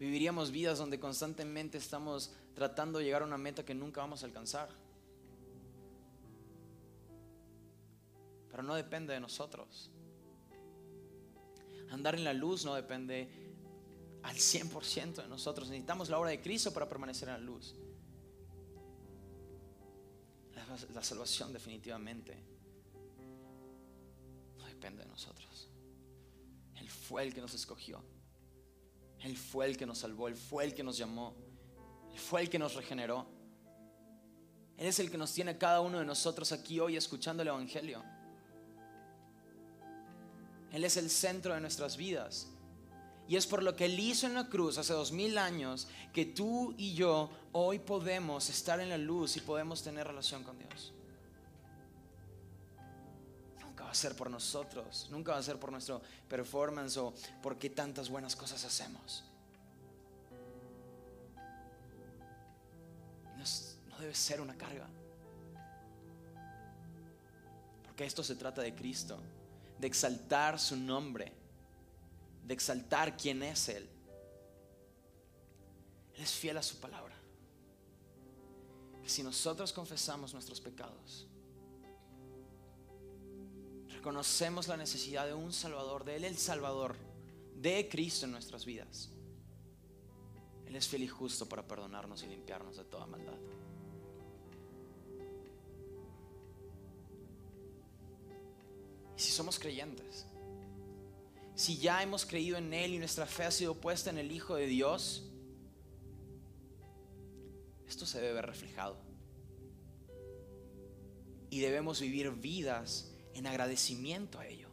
Viviríamos 0.00 0.50
vidas 0.50 0.78
donde 0.78 0.98
constantemente 0.98 1.76
estamos 1.76 2.32
tratando 2.54 2.98
de 2.98 3.04
llegar 3.04 3.20
a 3.20 3.26
una 3.26 3.36
meta 3.36 3.66
que 3.66 3.74
nunca 3.74 4.00
vamos 4.00 4.22
a 4.22 4.26
alcanzar. 4.26 4.70
Pero 8.50 8.62
no 8.62 8.74
depende 8.74 9.12
de 9.12 9.20
nosotros. 9.20 9.90
Andar 11.90 12.14
en 12.14 12.24
la 12.24 12.32
luz 12.32 12.64
no 12.64 12.74
depende 12.74 13.28
al 14.22 14.36
100% 14.36 15.16
de 15.16 15.28
nosotros. 15.28 15.68
Necesitamos 15.68 16.08
la 16.08 16.18
obra 16.18 16.30
de 16.30 16.40
Cristo 16.40 16.72
para 16.72 16.88
permanecer 16.88 17.28
en 17.28 17.34
la 17.34 17.40
luz. 17.40 17.74
La, 20.54 20.64
la 20.94 21.04
salvación 21.04 21.52
definitivamente 21.52 22.42
depende 24.66 25.02
de 25.02 25.10
nosotros. 25.10 25.68
Él 26.76 26.88
fue 26.88 27.22
el 27.22 27.34
que 27.34 27.42
nos 27.42 27.52
escogió. 27.52 28.02
Él 29.20 29.36
fue 29.36 29.66
el 29.66 29.76
que 29.76 29.86
nos 29.86 29.98
salvó. 29.98 30.28
Él 30.28 30.36
fue 30.36 30.64
el 30.64 30.74
que 30.74 30.82
nos 30.82 30.96
llamó. 30.96 31.34
Él 32.12 32.18
fue 32.18 32.42
el 32.42 32.50
que 32.50 32.58
nos 32.58 32.74
regeneró. 32.74 33.26
Él 34.76 34.86
es 34.86 34.98
el 34.98 35.10
que 35.10 35.18
nos 35.18 35.32
tiene 35.32 35.58
cada 35.58 35.80
uno 35.80 35.98
de 35.98 36.04
nosotros 36.04 36.52
aquí 36.52 36.80
hoy 36.80 36.96
escuchando 36.96 37.42
el 37.42 37.48
Evangelio. 37.48 38.02
Él 40.72 40.84
es 40.84 40.96
el 40.96 41.10
centro 41.10 41.54
de 41.54 41.60
nuestras 41.60 41.96
vidas. 41.96 42.48
Y 43.28 43.36
es 43.36 43.46
por 43.46 43.62
lo 43.62 43.76
que 43.76 43.84
Él 43.84 43.98
hizo 44.00 44.26
en 44.26 44.34
la 44.34 44.48
cruz 44.48 44.78
hace 44.78 44.92
dos 44.92 45.12
mil 45.12 45.38
años 45.38 45.86
que 46.12 46.24
tú 46.24 46.74
y 46.76 46.94
yo 46.94 47.30
hoy 47.52 47.78
podemos 47.78 48.48
estar 48.48 48.80
en 48.80 48.88
la 48.88 48.98
luz 48.98 49.36
y 49.36 49.40
podemos 49.40 49.82
tener 49.82 50.06
relación 50.06 50.42
con 50.42 50.58
Dios 50.58 50.92
va 53.90 53.92
a 53.92 53.96
ser 53.96 54.14
por 54.14 54.30
nosotros, 54.30 55.08
nunca 55.10 55.32
va 55.32 55.38
a 55.38 55.42
ser 55.42 55.58
por 55.58 55.72
nuestro 55.72 56.00
performance 56.28 56.96
o 56.98 57.12
por 57.42 57.58
qué 57.58 57.70
tantas 57.70 58.08
buenas 58.08 58.36
cosas 58.36 58.64
hacemos. 58.64 59.24
No, 63.88 63.98
debe 63.98 64.14
ser 64.14 64.40
una 64.40 64.56
carga. 64.56 64.86
Porque 67.82 68.04
esto 68.04 68.22
se 68.22 68.36
trata 68.36 68.62
de 68.62 68.76
Cristo, 68.76 69.18
de 69.80 69.88
exaltar 69.88 70.60
su 70.60 70.76
nombre, 70.76 71.32
de 72.46 72.54
exaltar 72.54 73.16
quién 73.16 73.42
es 73.42 73.70
Él. 73.70 73.88
Él 76.14 76.22
es 76.22 76.30
fiel 76.30 76.56
a 76.58 76.62
su 76.62 76.78
palabra. 76.78 77.16
Que 79.02 79.08
si 79.08 79.24
nosotros 79.24 79.72
confesamos 79.72 80.32
nuestros 80.32 80.60
pecados, 80.60 81.26
reconocemos 84.00 84.66
la 84.66 84.78
necesidad 84.78 85.26
de 85.26 85.34
un 85.34 85.52
Salvador, 85.52 86.06
de 86.06 86.16
Él 86.16 86.24
el 86.24 86.38
Salvador, 86.38 86.96
de 87.54 87.86
Cristo 87.86 88.24
en 88.24 88.32
nuestras 88.32 88.64
vidas. 88.64 89.10
Él 90.66 90.74
es 90.74 90.88
fiel 90.88 91.02
y 91.02 91.06
justo 91.06 91.46
para 91.46 91.68
perdonarnos 91.68 92.22
y 92.22 92.26
limpiarnos 92.26 92.78
de 92.78 92.84
toda 92.84 93.04
maldad. 93.04 93.36
Y 99.18 99.20
si 99.20 99.32
somos 99.32 99.58
creyentes, 99.58 100.24
si 101.54 101.76
ya 101.76 102.02
hemos 102.02 102.24
creído 102.24 102.56
en 102.56 102.72
Él 102.72 102.94
y 102.94 102.98
nuestra 102.98 103.26
fe 103.26 103.44
ha 103.44 103.50
sido 103.50 103.74
puesta 103.74 104.08
en 104.08 104.16
el 104.16 104.32
Hijo 104.32 104.54
de 104.54 104.64
Dios, 104.64 105.24
esto 107.86 108.06
se 108.06 108.18
debe 108.18 108.32
ver 108.32 108.46
reflejado. 108.46 108.96
Y 111.50 111.60
debemos 111.60 112.00
vivir 112.00 112.30
vidas 112.30 113.09
en 113.40 113.46
agradecimiento 113.46 114.38
a 114.38 114.46
ello. 114.46 114.68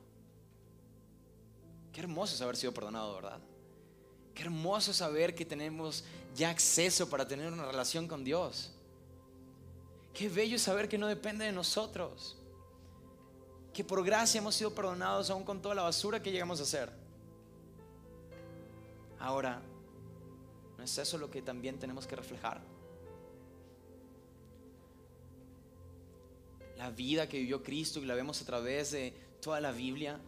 Qué 1.94 2.02
hermoso 2.02 2.36
es 2.36 2.42
haber 2.42 2.58
sido 2.58 2.74
perdonado, 2.74 3.16
¿verdad? 3.16 3.40
Qué 4.36 4.44
hermoso 4.44 4.92
es 4.92 4.98
saber 4.98 5.34
que 5.34 5.46
tenemos 5.46 6.04
ya 6.36 6.50
acceso 6.50 7.10
para 7.10 7.28
tener 7.28 7.52
una 7.52 7.66
relación 7.66 8.08
con 8.08 8.24
Dios. 8.24 8.72
Qué 10.14 10.30
bello 10.30 10.60
saber 10.60 10.90
que 10.90 10.98
no 10.98 11.08
depende 11.08 11.46
de 11.46 11.52
nosotros. 11.52 12.38
Que 13.74 13.84
por 13.84 14.04
gracia 14.04 14.40
hemos 14.40 14.56
sido 14.56 14.76
perdonados 14.76 15.30
aún 15.30 15.44
con 15.44 15.62
toda 15.62 15.74
la 15.74 15.84
basura 15.84 16.22
que 16.22 16.32
llegamos 16.32 16.60
a 16.60 16.64
hacer. 16.64 16.92
Ahora, 19.18 19.62
¿no 20.78 20.84
es 20.84 20.98
eso 20.98 21.18
lo 21.18 21.32
que 21.32 21.42
también 21.42 21.80
tenemos 21.80 22.06
que 22.06 22.16
reflejar? 22.16 22.62
La 26.78 26.92
vida 26.92 27.28
que 27.28 27.40
vivió 27.40 27.64
Cristo 27.64 28.00
y 28.00 28.06
la 28.06 28.16
vemos 28.16 28.42
a 28.42 28.46
través 28.46 28.92
de 28.92 29.14
toda 29.42 29.60
la 29.60 29.72
Biblia 29.72 30.20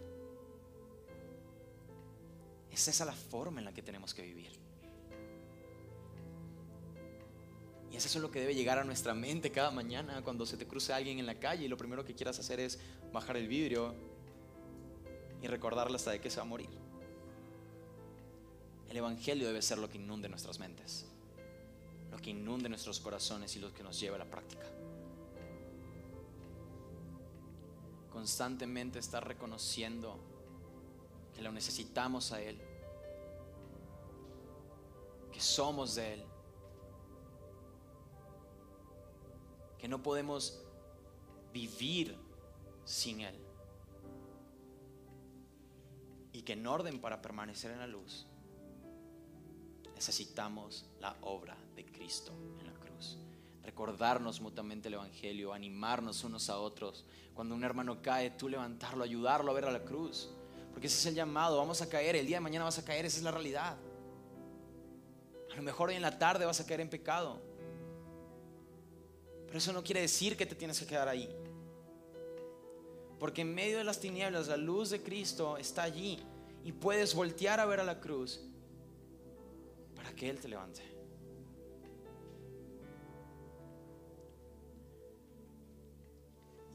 es 2.72 2.88
esa 2.88 3.06
la 3.06 3.14
forma 3.14 3.60
en 3.60 3.66
la 3.66 3.74
que 3.74 3.82
tenemos 3.82 4.14
que 4.14 4.24
vivir. 4.24 4.52
Y 7.92 7.96
eso 7.96 8.08
es 8.08 8.16
lo 8.16 8.30
que 8.32 8.40
debe 8.40 8.54
llegar 8.54 8.78
a 8.78 8.84
nuestra 8.84 9.14
mente 9.14 9.52
cada 9.52 9.72
mañana 9.72 10.22
cuando 10.24 10.46
se 10.46 10.58
te 10.58 10.68
cruce 10.68 10.94
alguien 10.94 11.20
en 11.20 11.26
la 11.26 11.40
calle 11.40 11.66
y 11.66 11.68
lo 11.68 11.78
primero 11.78 12.06
que 12.06 12.14
quieras 12.14 12.40
hacer 12.40 12.60
es 12.60 12.80
bajar 13.12 13.38
el 13.38 13.48
vidrio 13.48 13.96
y 15.42 15.48
recordarle 15.48 15.96
hasta 15.96 16.12
de 16.12 16.22
que 16.22 16.30
se 16.30 16.38
va 16.38 16.44
a 16.44 16.46
morir. 16.46 16.70
El 18.90 18.98
Evangelio 18.98 19.48
debe 19.48 19.62
ser 19.62 19.78
lo 19.78 19.90
que 19.90 19.98
inunde 19.98 20.30
nuestras 20.30 20.60
mentes, 20.60 21.06
lo 22.12 22.18
que 22.18 22.32
inunde 22.32 22.70
nuestros 22.70 23.00
corazones 23.00 23.56
y 23.56 23.60
lo 23.60 23.74
que 23.74 23.84
nos 23.84 24.00
lleve 24.00 24.16
a 24.16 24.20
la 24.20 24.26
práctica. 24.26 24.66
Constantemente 28.20 29.00
estar 29.00 29.26
reconociendo 29.26 30.20
que 31.34 31.42
lo 31.42 31.54
necesitamos 31.54 32.34
a 32.34 32.42
Él, 32.42 32.60
que 35.32 35.40
somos 35.40 35.96
de 35.96 36.16
Él, 36.16 36.26
que 39.78 39.88
no 39.88 40.04
podemos 40.04 40.62
vivir 41.54 42.18
sin 42.84 43.22
Él 43.22 43.40
y 46.34 46.42
que 46.42 46.52
en 46.52 46.68
orden 46.68 47.00
para 47.00 47.22
permanecer 47.22 47.72
en 47.72 47.80
la 47.80 47.88
luz 47.88 48.28
necesitamos 49.96 50.90
la 51.00 51.16
obra 51.22 51.56
de 51.74 51.86
Cristo 51.86 52.34
en 52.60 52.66
la 52.66 52.74
cruz. 52.74 53.18
Recordarnos 53.70 54.42
mutuamente 54.42 54.88
el 54.88 54.96
Evangelio, 54.96 55.54
animarnos 55.54 56.24
unos 56.24 56.50
a 56.50 56.58
otros. 56.58 57.06
Cuando 57.36 57.54
un 57.54 57.64
hermano 57.64 58.02
cae, 58.02 58.32
tú 58.32 58.50
levantarlo, 58.50 59.04
ayudarlo 59.04 59.52
a 59.52 59.54
ver 59.54 59.66
a 59.66 59.72
la 59.72 59.84
cruz. 59.84 60.28
Porque 60.72 60.88
ese 60.88 60.98
es 60.98 61.06
el 61.06 61.14
llamado, 61.14 61.56
vamos 61.58 61.80
a 61.84 61.88
caer, 61.88 62.16
el 62.16 62.26
día 62.26 62.38
de 62.38 62.42
mañana 62.42 62.66
vas 62.66 62.80
a 62.80 62.84
caer, 62.84 63.06
esa 63.06 63.18
es 63.18 63.24
la 63.24 63.30
realidad. 63.30 63.78
A 65.52 65.56
lo 65.56 65.62
mejor 65.62 65.90
hoy 65.90 65.96
en 65.98 66.02
la 66.02 66.18
tarde 66.18 66.48
vas 66.48 66.60
a 66.60 66.66
caer 66.66 66.82
en 66.82 66.90
pecado. 66.90 67.40
Pero 69.46 69.60
eso 69.60 69.72
no 69.72 69.84
quiere 69.84 70.02
decir 70.02 70.36
que 70.36 70.48
te 70.48 70.56
tienes 70.56 70.80
que 70.80 70.88
quedar 70.88 71.08
ahí. 71.08 71.30
Porque 73.20 73.42
en 73.42 73.54
medio 73.54 73.78
de 73.78 73.84
las 73.84 74.00
tinieblas 74.00 74.48
la 74.48 74.58
luz 74.58 74.90
de 74.90 75.04
Cristo 75.04 75.58
está 75.58 75.84
allí 75.84 76.18
y 76.64 76.72
puedes 76.72 77.14
voltear 77.14 77.60
a 77.60 77.68
ver 77.68 77.82
a 77.82 77.84
la 77.84 78.00
cruz 78.00 78.42
para 79.96 80.12
que 80.16 80.28
Él 80.28 80.40
te 80.40 80.48
levante. 80.48 80.89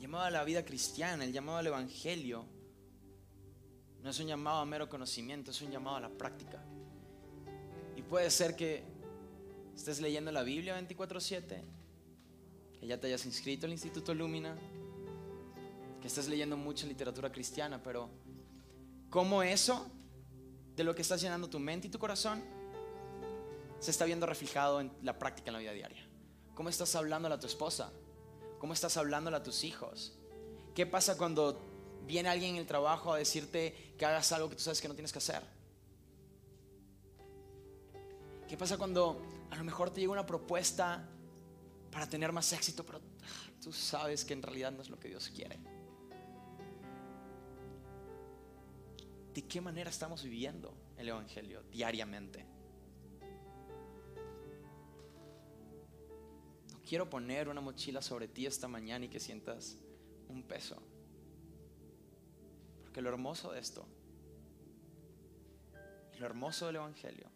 Llamado 0.05 0.25
a 0.25 0.31
la 0.31 0.45
vida 0.45 0.67
cristiana, 0.67 1.25
el 1.25 1.33
llamado 1.33 1.57
al 1.57 1.67
Evangelio, 1.67 2.45
no 4.03 4.11
es 4.11 4.21
un 4.21 4.27
llamado 4.27 4.59
a 4.59 4.67
mero 4.67 4.87
conocimiento, 4.87 5.51
es 5.51 5.63
un 5.63 5.71
llamado 5.71 5.97
a 5.97 6.01
la 6.01 6.11
práctica. 6.11 6.63
Y 7.97 8.03
puede 8.03 8.31
ser 8.31 8.55
que 8.55 8.85
estés 9.75 10.03
leyendo 10.03 10.31
la 10.31 10.43
Biblia 10.43 10.79
24/7, 10.79 11.65
que 12.79 12.87
ya 12.87 13.01
te 13.01 13.07
hayas 13.07 13.25
inscrito 13.25 13.65
al 13.65 13.73
Instituto 13.73 14.13
Lumina, 14.13 14.55
que 16.03 16.09
estés 16.09 16.29
leyendo 16.29 16.59
mucha 16.59 16.87
literatura 16.87 17.33
cristiana, 17.33 17.83
pero 17.83 18.11
¿cómo 19.09 19.43
eso 19.43 19.91
de 20.77 20.85
lo 20.85 20.95
que 20.95 21.01
estás 21.01 21.23
llenando 21.23 21.49
tu 21.49 21.59
mente 21.59 21.87
y 21.87 21.91
tu 21.91 21.99
corazón 21.99 22.45
se 23.79 23.91
está 23.91 24.05
viendo 24.05 24.27
reflejado 24.27 24.83
en 24.83 24.93
la 25.01 25.19
práctica 25.19 25.49
en 25.49 25.55
la 25.55 25.61
vida 25.61 25.73
diaria? 25.73 26.07
¿Cómo 26.55 26.69
estás 26.69 26.95
hablando 26.95 27.33
a 27.33 27.41
tu 27.41 27.47
esposa? 27.47 27.91
¿Cómo 28.65 28.73
estás 28.73 28.97
hablando 28.97 29.29
a 29.37 29.43
tus 29.43 29.63
hijos? 29.63 30.15
¿Qué 30.75 30.87
pasa 30.87 31.19
cuando 31.19 31.61
viene 32.07 32.31
alguien 32.31 32.55
en 32.55 32.61
el 32.63 32.67
trabajo 32.67 33.13
a 33.13 33.19
decirte 33.19 33.93
que 33.99 34.07
hagas 34.07 34.33
algo 34.33 34.49
que 34.49 34.57
tú 34.57 34.63
sabes 34.63 34.81
que 34.81 34.89
no 34.89 34.95
tienes 34.95 35.13
que 35.13 35.19
hacer? 35.19 35.43
¿Qué 38.49 38.57
pasa 38.57 38.79
cuando 38.79 39.21
a 39.51 39.57
lo 39.57 39.65
mejor 39.65 39.91
te 39.91 40.01
llega 40.01 40.13
una 40.13 40.25
propuesta 40.25 41.07
para 41.91 42.09
tener 42.09 42.33
más 42.33 42.55
éxito, 42.55 42.87
pero 42.87 43.01
ah, 43.01 43.51
tú 43.63 43.71
sabes 43.71 44.25
que 44.25 44.33
en 44.33 44.43
realidad 44.43 44.73
no 44.73 44.81
es 44.81 44.89
lo 44.89 44.99
que 44.99 45.09
Dios 45.09 45.29
quiere? 45.29 45.59
¿De 49.35 49.43
qué 49.47 49.61
manera 49.61 49.91
estamos 49.91 50.23
viviendo 50.23 50.75
el 50.97 51.11
Evangelio 51.11 51.65
diariamente? 51.65 52.54
Quiero 56.95 57.11
poner 57.11 57.49
una 57.49 57.61
mochila 57.61 58.01
sobre 58.01 58.29
ti 58.29 58.47
esta 58.47 58.69
mañana 58.69 59.07
y 59.07 59.09
que 59.09 59.19
sientas 59.19 59.77
un 60.29 60.45
peso. 60.45 60.81
Porque 62.85 63.03
lo 63.03 63.09
hermoso 63.09 63.51
de 63.51 63.59
esto, 63.59 63.85
y 66.15 66.19
lo 66.19 66.27
hermoso 66.27 66.69
del 66.69 66.77
Evangelio, 66.77 67.27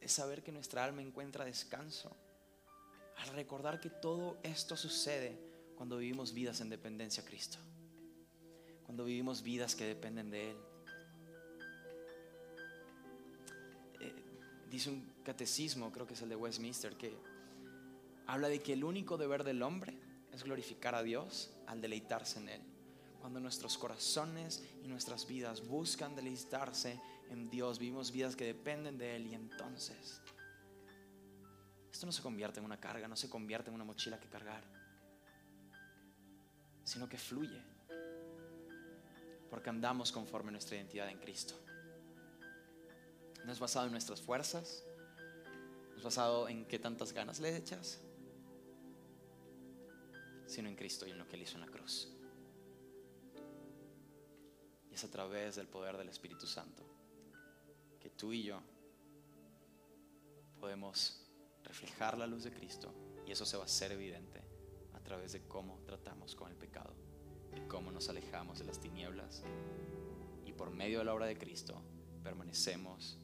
es 0.00 0.12
saber 0.12 0.42
que 0.42 0.52
nuestra 0.52 0.82
alma 0.82 1.02
encuentra 1.02 1.44
descanso 1.44 2.16
al 3.18 3.28
recordar 3.34 3.78
que 3.78 3.90
todo 3.90 4.38
esto 4.42 4.74
sucede 4.74 5.38
cuando 5.76 5.98
vivimos 5.98 6.32
vidas 6.32 6.62
en 6.62 6.70
dependencia 6.70 7.22
a 7.22 7.26
Cristo, 7.26 7.58
cuando 8.86 9.04
vivimos 9.04 9.42
vidas 9.42 9.74
que 9.74 9.84
dependen 9.84 10.30
de 10.30 10.52
Él. 10.52 10.56
dice 14.70 14.88
un 14.88 15.04
catecismo, 15.24 15.92
creo 15.92 16.06
que 16.06 16.14
es 16.14 16.22
el 16.22 16.30
de 16.30 16.36
Westminster, 16.36 16.96
que 16.96 17.12
habla 18.30 18.48
de 18.48 18.62
que 18.62 18.74
el 18.74 18.84
único 18.84 19.16
deber 19.16 19.42
del 19.42 19.60
hombre 19.60 19.98
es 20.32 20.44
glorificar 20.44 20.94
a 20.94 21.02
Dios 21.02 21.50
al 21.66 21.80
deleitarse 21.80 22.38
en 22.38 22.48
Él. 22.48 22.62
Cuando 23.20 23.40
nuestros 23.40 23.76
corazones 23.76 24.62
y 24.84 24.86
nuestras 24.86 25.26
vidas 25.26 25.66
buscan 25.66 26.14
deleitarse 26.14 27.00
en 27.28 27.50
Dios, 27.50 27.80
vivimos 27.80 28.12
vidas 28.12 28.36
que 28.36 28.44
dependen 28.44 28.98
de 28.98 29.16
Él 29.16 29.26
y 29.26 29.34
entonces 29.34 30.20
esto 31.90 32.06
no 32.06 32.12
se 32.12 32.22
convierte 32.22 32.60
en 32.60 32.66
una 32.66 32.78
carga, 32.78 33.08
no 33.08 33.16
se 33.16 33.28
convierte 33.28 33.68
en 33.68 33.74
una 33.74 33.84
mochila 33.84 34.20
que 34.20 34.28
cargar, 34.28 34.62
sino 36.84 37.08
que 37.08 37.18
fluye, 37.18 37.60
porque 39.50 39.70
andamos 39.70 40.12
conforme 40.12 40.50
a 40.50 40.52
nuestra 40.52 40.76
identidad 40.76 41.08
en 41.08 41.18
Cristo. 41.18 41.54
No 43.44 43.50
es 43.50 43.58
basado 43.58 43.86
en 43.86 43.92
nuestras 43.92 44.22
fuerzas, 44.22 44.84
no 45.90 45.96
es 45.96 46.04
basado 46.04 46.48
en 46.48 46.64
qué 46.66 46.78
tantas 46.78 47.12
ganas 47.12 47.40
le 47.40 47.56
echas, 47.56 48.00
sino 50.50 50.68
en 50.68 50.76
Cristo 50.76 51.06
y 51.06 51.10
en 51.10 51.18
lo 51.18 51.26
que 51.26 51.36
Él 51.36 51.42
hizo 51.42 51.56
en 51.56 51.62
la 51.62 51.66
cruz. 51.68 52.08
Y 54.90 54.94
es 54.94 55.04
a 55.04 55.10
través 55.10 55.56
del 55.56 55.68
poder 55.68 55.96
del 55.96 56.08
Espíritu 56.08 56.46
Santo 56.46 56.84
que 58.00 58.10
tú 58.10 58.32
y 58.32 58.42
yo 58.42 58.60
podemos 60.58 61.26
reflejar 61.62 62.18
la 62.18 62.26
luz 62.26 62.44
de 62.44 62.52
Cristo 62.52 62.92
y 63.26 63.32
eso 63.32 63.46
se 63.46 63.56
va 63.56 63.62
a 63.62 63.66
hacer 63.66 63.92
evidente 63.92 64.42
a 64.94 65.00
través 65.00 65.32
de 65.32 65.46
cómo 65.46 65.80
tratamos 65.84 66.34
con 66.34 66.50
el 66.50 66.56
pecado 66.56 66.94
y 67.56 67.60
cómo 67.68 67.92
nos 67.92 68.08
alejamos 68.08 68.58
de 68.58 68.64
las 68.64 68.80
tinieblas 68.80 69.42
y 70.44 70.52
por 70.52 70.70
medio 70.70 70.98
de 70.98 71.04
la 71.04 71.14
obra 71.14 71.26
de 71.26 71.38
Cristo 71.38 71.80
permanecemos 72.22 73.18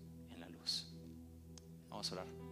Vamos 1.97 2.12
a 2.12 2.15
orar. 2.17 2.45